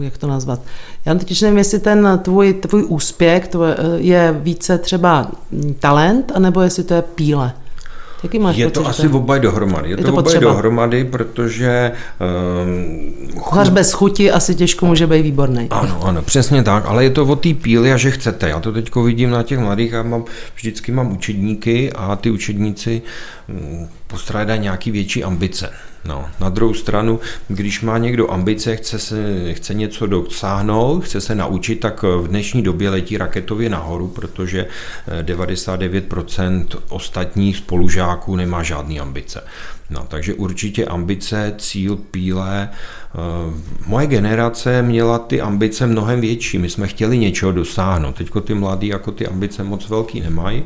jak 0.00 0.18
to 0.18 0.26
nazvat. 0.26 0.60
Já 1.04 1.14
teď 1.14 1.42
nevím, 1.42 1.58
jestli 1.58 1.78
ten 1.78 2.20
tvůj, 2.22 2.54
tvůj 2.54 2.84
úspěch 2.88 3.48
tvoj, 3.48 3.68
je 3.96 4.40
více 4.40 4.78
třeba 4.78 5.30
talent, 5.80 6.32
anebo 6.34 6.60
jestli 6.60 6.84
to 6.84 6.94
je 6.94 7.02
píle. 7.02 7.52
Jaký 8.22 8.38
máš 8.38 8.56
je 8.56 8.66
pocit, 8.66 8.74
to 8.74 8.86
asi 8.86 9.08
obaj 9.08 9.40
dohromady. 9.40 9.88
Je, 9.88 9.92
je 9.92 9.96
to, 9.96 10.02
to 10.02 10.14
obaj 10.14 10.38
dohromady, 10.38 11.04
protože... 11.04 11.92
Um, 12.64 13.32
Kuchař 13.34 13.68
bez 13.68 13.92
chuti 13.92 14.30
asi 14.30 14.54
těžko 14.54 14.86
může 14.86 15.06
být 15.06 15.22
výborný. 15.22 15.66
Ano, 15.70 16.00
ano, 16.04 16.22
přesně 16.22 16.62
tak, 16.62 16.84
ale 16.86 17.04
je 17.04 17.10
to 17.10 17.24
o 17.24 17.36
té 17.36 17.54
píli 17.54 17.92
a 17.92 17.96
že 17.96 18.10
chcete. 18.10 18.48
Já 18.48 18.60
to 18.60 18.72
teď 18.72 18.94
vidím 19.04 19.30
na 19.30 19.42
těch 19.42 19.58
mladých 19.58 19.94
a 19.94 20.02
mám, 20.02 20.24
vždycky 20.56 20.92
mám 20.92 21.12
učedníky 21.12 21.92
a 21.92 22.16
ty 22.16 22.30
učedníci 22.30 23.02
um, 23.48 23.88
postrádají 24.06 24.60
nějaký 24.60 24.90
větší 24.90 25.24
ambice. 25.24 25.70
No, 26.04 26.28
na 26.40 26.48
druhou 26.48 26.74
stranu, 26.74 27.20
když 27.48 27.80
má 27.80 27.98
někdo 27.98 28.30
ambice, 28.30 28.76
chce, 28.76 28.98
se, 28.98 29.54
chce 29.54 29.74
něco 29.74 30.06
dosáhnout, 30.06 31.04
chce 31.04 31.20
se 31.20 31.34
naučit, 31.34 31.76
tak 31.76 32.02
v 32.02 32.28
dnešní 32.28 32.62
době 32.62 32.90
letí 32.90 33.16
raketově 33.16 33.68
nahoru, 33.70 34.08
protože 34.08 34.66
99% 35.22 36.66
eh, 36.70 36.78
ostatních 36.88 37.56
spolužáků 37.56 38.36
nemá 38.36 38.62
žádný 38.62 39.00
ambice. 39.00 39.44
No, 39.90 40.06
takže 40.08 40.34
určitě 40.34 40.86
ambice, 40.86 41.54
cíl, 41.58 41.96
píle 41.96 42.68
moje 43.86 44.06
generace 44.06 44.82
měla 44.82 45.18
ty 45.18 45.40
ambice 45.40 45.86
mnohem 45.86 46.20
větší. 46.20 46.58
My 46.58 46.70
jsme 46.70 46.86
chtěli 46.86 47.18
něčeho 47.18 47.52
dosáhnout. 47.52 48.16
Teďko 48.16 48.40
ty 48.40 48.54
mladí 48.54 48.88
jako 48.88 49.12
ty 49.12 49.26
ambice 49.26 49.64
moc 49.64 49.88
velký 49.88 50.20
nemají. 50.20 50.64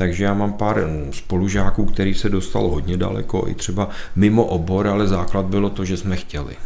Takže 0.00 0.24
já 0.24 0.34
mám 0.34 0.52
pár 0.52 0.80
spolužáků, 1.10 1.84
který 1.84 2.14
se 2.14 2.28
dostal 2.28 2.68
hodně 2.68 2.96
daleko, 2.96 3.44
i 3.48 3.54
třeba 3.54 3.88
mimo 4.16 4.44
obor, 4.44 4.88
ale 4.88 5.08
základ 5.08 5.46
bylo 5.46 5.70
to, 5.70 5.84
že 5.84 5.96
jsme 5.96 6.16
chtěli. 6.16 6.56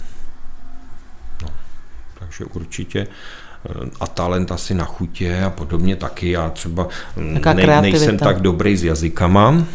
No, 1.42 1.48
takže 2.18 2.44
určitě 2.44 3.06
a 4.00 4.06
talent 4.06 4.52
asi 4.52 4.74
na 4.74 4.84
chutě 4.84 5.42
a 5.42 5.50
podobně 5.50 5.96
taky. 5.96 6.30
Já 6.30 6.50
třeba 6.50 6.88
ne, 7.16 7.80
nejsem 7.80 8.18
tak 8.18 8.40
dobrý 8.40 8.76
s 8.76 8.84
jazykama, 8.84 9.66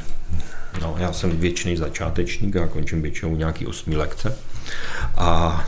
No, 0.82 0.96
já 1.00 1.14
jsem 1.14 1.40
většiný 1.40 1.78
začátečník 1.78 2.56
a 2.56 2.68
končím 2.68 3.02
většinou 3.02 3.36
nějaký 3.36 3.66
osmý 3.66 3.96
lekce. 3.96 4.38
A 5.18 5.64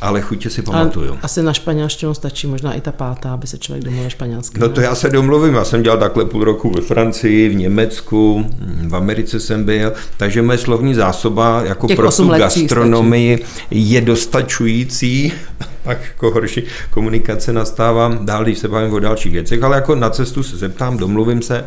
ale 0.00 0.20
chutě 0.20 0.50
si 0.50 0.62
pamatuju. 0.62 1.12
A 1.12 1.18
asi 1.22 1.42
na 1.42 1.52
španělštinu 1.52 2.14
stačí 2.14 2.46
možná 2.46 2.72
i 2.72 2.80
ta 2.80 2.92
pátá, 2.92 3.32
aby 3.32 3.46
se 3.46 3.58
člověk 3.58 3.84
domluvil 3.84 4.10
španělsky. 4.10 4.60
No 4.60 4.68
to 4.68 4.80
já 4.80 4.94
se 4.94 5.10
domluvím, 5.10 5.54
já 5.54 5.64
jsem 5.64 5.82
dělal 5.82 5.98
takhle 5.98 6.24
půl 6.24 6.44
roku 6.44 6.70
ve 6.70 6.80
Francii, 6.80 7.48
v 7.48 7.54
Německu, 7.54 8.46
v 8.88 8.96
Americe 8.96 9.40
jsem 9.40 9.64
byl, 9.64 9.92
takže 10.16 10.42
moje 10.42 10.58
slovní 10.58 10.94
zásoba 10.94 11.62
jako 11.64 11.86
Těch 11.86 11.96
pro 11.96 12.12
tu 12.12 12.28
gastronomii 12.28 13.36
stačí. 13.36 13.90
je 13.90 14.00
dostačující, 14.00 15.32
pak 15.82 15.98
jako 16.04 16.30
horší 16.30 16.62
komunikace 16.90 17.52
nastává 17.52 18.18
dál, 18.20 18.44
když 18.44 18.58
se 18.58 18.68
bavím 18.68 18.92
o 18.92 18.98
dalších 18.98 19.32
věcech, 19.32 19.62
ale 19.62 19.76
jako 19.76 19.94
na 19.94 20.10
cestu 20.10 20.42
se 20.42 20.56
zeptám, 20.56 20.96
domluvím 20.96 21.42
se, 21.42 21.64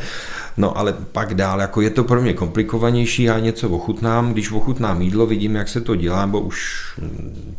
No 0.57 0.77
ale 0.77 0.93
pak 1.11 1.33
dál, 1.33 1.59
jako 1.59 1.81
je 1.81 1.89
to 1.89 2.03
pro 2.03 2.21
mě 2.21 2.33
komplikovanější, 2.33 3.23
já 3.23 3.39
něco 3.39 3.69
ochutnám, 3.69 4.33
když 4.33 4.51
ochutnám 4.51 5.01
jídlo, 5.01 5.25
vidím, 5.25 5.55
jak 5.55 5.69
se 5.69 5.81
to 5.81 5.95
dělá, 5.95 6.27
bo 6.27 6.39
už 6.39 6.83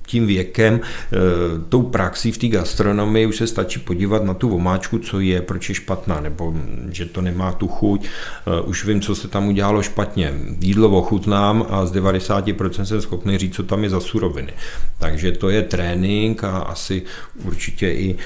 tím 0.07 0.27
věkem, 0.27 0.75
e, 0.75 1.19
tou 1.69 1.83
praxí 1.83 2.33
v 2.33 2.39
té 2.39 2.49
gastronomii 2.49 3.27
už 3.27 3.37
se 3.37 3.47
stačí 3.47 3.81
podívat 3.81 4.25
na 4.25 4.35
tu 4.35 4.55
omáčku, 4.55 4.99
co 4.99 5.21
je, 5.21 5.43
proč 5.43 5.69
je 5.69 5.75
špatná, 5.75 6.21
nebo 6.21 6.55
že 6.91 7.07
to 7.07 7.21
nemá 7.21 7.53
tu 7.53 7.69
chuť, 7.69 8.05
e, 8.05 8.61
už 8.61 8.85
vím, 8.85 9.01
co 9.01 9.15
se 9.15 9.29
tam 9.29 9.49
udělalo 9.49 9.83
špatně. 9.83 10.33
Jídlo 10.61 10.89
ochutnám 10.89 11.67
a 11.71 11.87
z 11.87 11.93
90% 11.93 12.85
jsem 12.85 13.01
schopný 13.01 13.39
říct, 13.39 13.55
co 13.55 13.63
tam 13.63 13.85
je 13.85 13.91
za 13.91 14.01
suroviny. 14.01 14.53
Takže 14.99 15.33
to 15.33 15.49
je 15.49 15.63
trénink 15.63 16.45
a 16.45 16.59
asi 16.59 17.03
určitě 17.45 17.91
i 17.91 18.17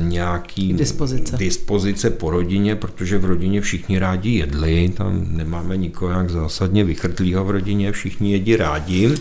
nějaký 0.00 0.72
dispozice, 0.72 1.36
dispozice 1.36 2.10
po 2.10 2.30
rodině, 2.30 2.76
protože 2.76 3.18
v 3.18 3.24
rodině 3.24 3.60
všichni 3.60 3.98
rádi 3.98 4.13
rádi 4.14 4.30
jedli, 4.30 4.88
tam 4.96 5.26
nemáme 5.28 5.76
nikoho 5.76 6.12
jak 6.12 6.30
zásadně 6.30 6.84
vychrtlýho 6.84 7.44
v 7.44 7.50
rodině, 7.50 7.92
všichni 7.92 8.32
jedí 8.32 8.56
rádi. 8.56 9.14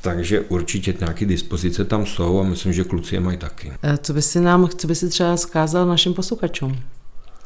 Takže 0.00 0.40
určitě 0.40 0.94
nějaké 1.00 1.26
dispozice 1.26 1.84
tam 1.84 2.06
jsou 2.06 2.40
a 2.40 2.42
myslím, 2.42 2.72
že 2.72 2.84
kluci 2.84 3.14
je 3.14 3.20
mají 3.20 3.38
taky. 3.38 3.72
Eh, 3.82 3.98
co 4.02 4.12
by 4.12 4.22
si 4.22 4.40
nám, 4.40 4.68
co 4.68 4.86
by 4.86 4.94
si 4.94 5.08
třeba 5.08 5.36
zkázal 5.36 5.86
našim 5.86 6.14
posluchačům? 6.14 6.76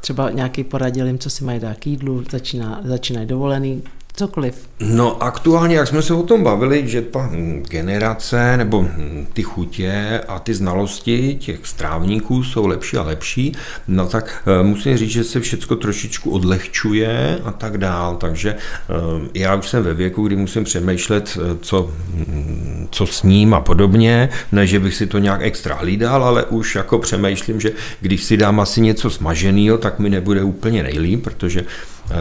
Třeba 0.01 0.31
nějaký 0.31 0.65
poradil 0.65 1.07
jim, 1.07 1.19
co 1.19 1.31
si 1.31 1.45
mají 1.45 1.61
dát 1.61 1.79
k 1.79 1.87
jídlu, 1.87 2.25
začíná, 2.31 2.81
začínají 2.85 3.27
dovolený, 3.27 3.83
cokoliv. 4.15 4.69
No 4.81 5.23
aktuálně, 5.23 5.77
jak 5.77 5.89
jsme 5.89 6.03
se 6.03 6.15
o 6.15 6.23
tom 6.23 6.43
bavili, 6.43 6.89
že 6.89 7.03
ta 7.03 7.31
generace 7.69 8.57
nebo 8.57 8.87
ty 9.33 9.43
chutě 9.43 10.21
a 10.29 10.39
ty 10.39 10.55
znalosti 10.55 11.35
těch 11.41 11.59
strávníků 11.63 12.45
jsou 12.45 12.67
lepší 12.67 12.97
a 12.97 13.03
lepší, 13.03 13.53
no 13.89 14.07
tak 14.07 14.43
eh, 14.47 14.63
musím 14.63 14.97
říct, 14.97 15.11
že 15.11 15.25
se 15.25 15.41
všechno 15.41 15.77
trošičku 15.77 16.31
odlehčuje 16.31 17.39
a 17.45 17.51
tak 17.51 17.79
dál, 17.79 18.17
takže 18.17 18.55
eh, 18.55 19.29
já 19.35 19.55
už 19.55 19.69
jsem 19.69 19.83
ve 19.83 19.95
věku, 19.95 20.27
kdy 20.27 20.37
musím 20.37 20.65
přemýšlet, 20.65 21.39
eh, 21.41 21.57
co, 21.61 21.91
mm, 22.15 22.89
co 22.91 23.07
s 23.07 23.23
ním 23.23 23.55
a 23.55 23.61
podobně, 23.61 24.29
ne, 24.53 24.67
že 24.67 24.81
bych 24.81 24.95
si 24.95 25.07
to 25.07 25.19
nějak 25.19 25.43
extra 25.43 25.75
hlídal, 25.75 26.25
ale 26.25 26.45
už 26.45 26.75
jako 26.75 26.99
přemýšlím, 26.99 27.61
že 27.61 27.73
když 28.01 28.25
si 28.25 28.37
dám 28.37 28.61
asi 28.61 28.81
něco 28.81 29.11
smaženého, 29.11 29.79
tak 29.79 29.99
mi 29.99 30.11
nebude 30.11 30.43
úplně 30.43 30.83
nejlíp, 30.83 31.25
protože 31.25 31.65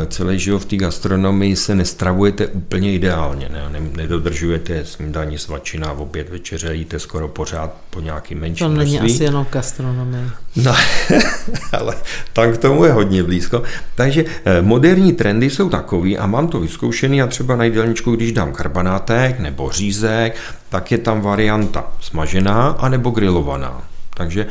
celý 0.08 0.40
život 0.40 0.60
v 0.60 0.66
té 0.66 0.76
gastronomii 0.76 1.56
se 1.56 1.76
nestravujete 1.76 2.48
úplně 2.48 2.94
ideálně, 2.94 3.50
ne? 3.50 3.80
nedodržujete 3.96 4.86
snídaní, 4.86 5.38
svačina, 5.38 5.94
v 5.94 6.02
oběd, 6.02 6.30
večeře, 6.30 6.76
jíte 6.76 7.00
skoro 7.00 7.28
pořád 7.28 7.74
po 7.90 8.00
nějaký 8.00 8.36
menší 8.36 8.60
To 8.60 8.70
není 8.70 8.98
množství. 8.98 9.16
asi 9.16 9.24
jenom 9.24 9.46
gastronomii. 9.52 10.26
No, 10.56 10.76
ale 11.72 11.96
tam 12.34 12.54
k 12.54 12.58
tomu 12.58 12.86
je 12.86 12.92
hodně 12.92 13.24
blízko. 13.24 13.64
Takže 13.96 14.26
eh, 14.46 14.62
moderní 14.62 15.14
trendy 15.14 15.50
jsou 15.50 15.70
takový 15.70 16.18
a 16.18 16.26
mám 16.28 16.48
to 16.48 16.60
vyzkoušený 16.60 17.22
a 17.22 17.28
třeba 17.28 17.56
na 17.56 17.64
jídelníčku, 17.64 18.16
když 18.16 18.32
dám 18.32 18.54
karbanátek 18.54 19.40
nebo 19.40 19.72
řízek, 19.72 20.36
tak 20.70 20.92
je 20.92 20.98
tam 20.98 21.22
varianta 21.22 21.92
smažená 22.02 22.68
anebo 22.70 23.10
grilovaná. 23.10 23.82
Takže 24.14 24.48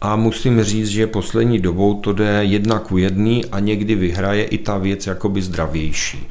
a 0.00 0.16
musím 0.16 0.62
říct, 0.62 0.88
že 0.88 1.06
poslední 1.06 1.58
dobou 1.58 2.00
to 2.00 2.12
jde 2.12 2.44
jedna 2.44 2.78
ku 2.78 2.98
jedný 2.98 3.44
a 3.44 3.60
někdy 3.60 3.94
vyhraje 3.94 4.44
i 4.44 4.58
ta 4.58 4.78
věc 4.78 5.06
jakoby 5.06 5.42
zdravější. 5.42 6.26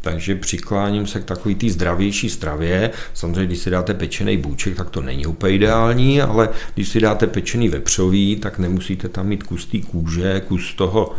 Takže 0.00 0.34
přikláním 0.34 1.06
se 1.06 1.20
k 1.20 1.24
takové 1.24 1.54
té 1.54 1.70
zdravější 1.70 2.30
stravě. 2.30 2.90
Samozřejmě, 3.14 3.46
když 3.46 3.58
si 3.58 3.70
dáte 3.70 3.94
pečený 3.94 4.36
bůček, 4.36 4.76
tak 4.76 4.90
to 4.90 5.02
není 5.02 5.26
úplně 5.26 5.54
ideální, 5.54 6.22
ale 6.22 6.48
když 6.74 6.88
si 6.88 7.00
dáte 7.00 7.26
pečený 7.26 7.68
vepřový, 7.68 8.36
tak 8.36 8.58
nemusíte 8.58 9.08
tam 9.08 9.26
mít 9.26 9.42
kus 9.42 9.66
té 9.66 9.78
kůže, 9.78 10.42
kus 10.48 10.74
toho 10.74 11.14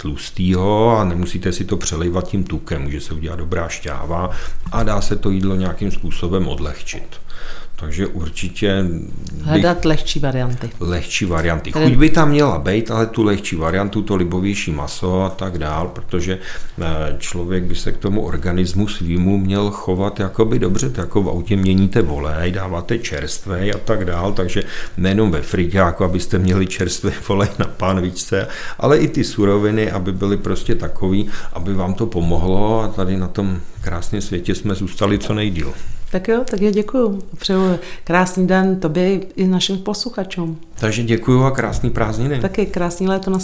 tlustýho 0.00 0.98
a 0.98 1.04
nemusíte 1.04 1.52
si 1.52 1.64
to 1.64 1.76
přelivat 1.76 2.28
tím 2.28 2.44
tukem, 2.44 2.82
může 2.82 3.00
se 3.00 3.14
udělat 3.14 3.36
dobrá 3.36 3.68
šťáva 3.68 4.30
a 4.72 4.82
dá 4.82 5.00
se 5.00 5.16
to 5.16 5.30
jídlo 5.30 5.56
nějakým 5.56 5.90
způsobem 5.90 6.48
odlehčit. 6.48 7.20
Takže 7.80 8.06
určitě... 8.06 8.84
Hledat 9.42 9.84
lehčí 9.84 10.20
varianty. 10.20 10.70
Lehčí 10.80 11.24
varianty. 11.24 11.72
Chuť 11.72 11.94
by 11.94 12.10
tam 12.10 12.30
měla 12.30 12.58
být, 12.58 12.90
ale 12.90 13.06
tu 13.06 13.22
lehčí 13.22 13.56
variantu, 13.56 14.02
to 14.02 14.16
libovější 14.16 14.70
maso 14.70 15.22
a 15.22 15.30
tak 15.30 15.58
dál, 15.58 15.88
protože 15.88 16.38
eh, 16.80 16.86
člověk 17.18 17.64
by 17.64 17.74
se 17.74 17.92
k 17.92 17.96
tomu 17.96 18.20
organismu 18.20 18.88
svýmu 18.88 19.38
měl 19.38 19.70
chovat 19.70 20.20
jakoby 20.20 20.58
dobře, 20.58 20.90
to 20.90 21.00
jako 21.00 21.22
v 21.22 21.28
autě 21.28 21.56
měníte 21.56 22.02
volej, 22.02 22.52
dáváte 22.52 22.98
čerstvé 22.98 23.70
a 23.70 23.78
tak 23.78 24.04
dál, 24.04 24.32
takže 24.32 24.62
nejenom 24.96 25.30
ve 25.30 25.42
friťáku, 25.42 26.04
abyste 26.04 26.38
měli 26.38 26.66
čerstvé 26.66 27.12
volej 27.28 27.48
na 27.58 27.66
pánvičce, 27.66 28.48
ale 28.78 28.98
i 28.98 29.08
ty 29.08 29.24
suroviny, 29.24 29.90
aby 29.90 30.12
byly 30.12 30.36
prostě 30.36 30.74
takový, 30.74 31.28
aby 31.52 31.74
vám 31.74 31.94
to 31.94 32.06
pomohlo 32.06 32.82
a 32.82 32.88
tady 32.88 33.16
na 33.16 33.28
tom 33.28 33.60
krásném 33.80 34.22
světě 34.22 34.54
jsme 34.54 34.74
zůstali 34.74 35.18
co 35.18 35.34
nejdíl. 35.34 35.74
Tak 36.10 36.28
jo, 36.28 36.44
tak 36.50 36.60
já 36.60 36.70
děkuju. 36.70 37.18
Přeju 37.38 37.78
krásný 38.04 38.46
den 38.46 38.80
tobě 38.80 39.14
i 39.14 39.46
našim 39.46 39.78
posluchačům. 39.78 40.58
Takže 40.80 41.02
děkuju 41.02 41.42
a 41.42 41.50
krásný 41.50 41.90
prázdniny. 41.90 42.40
Taky 42.40 42.66
krásný 42.66 43.08
léto 43.08 43.30
na 43.30 43.38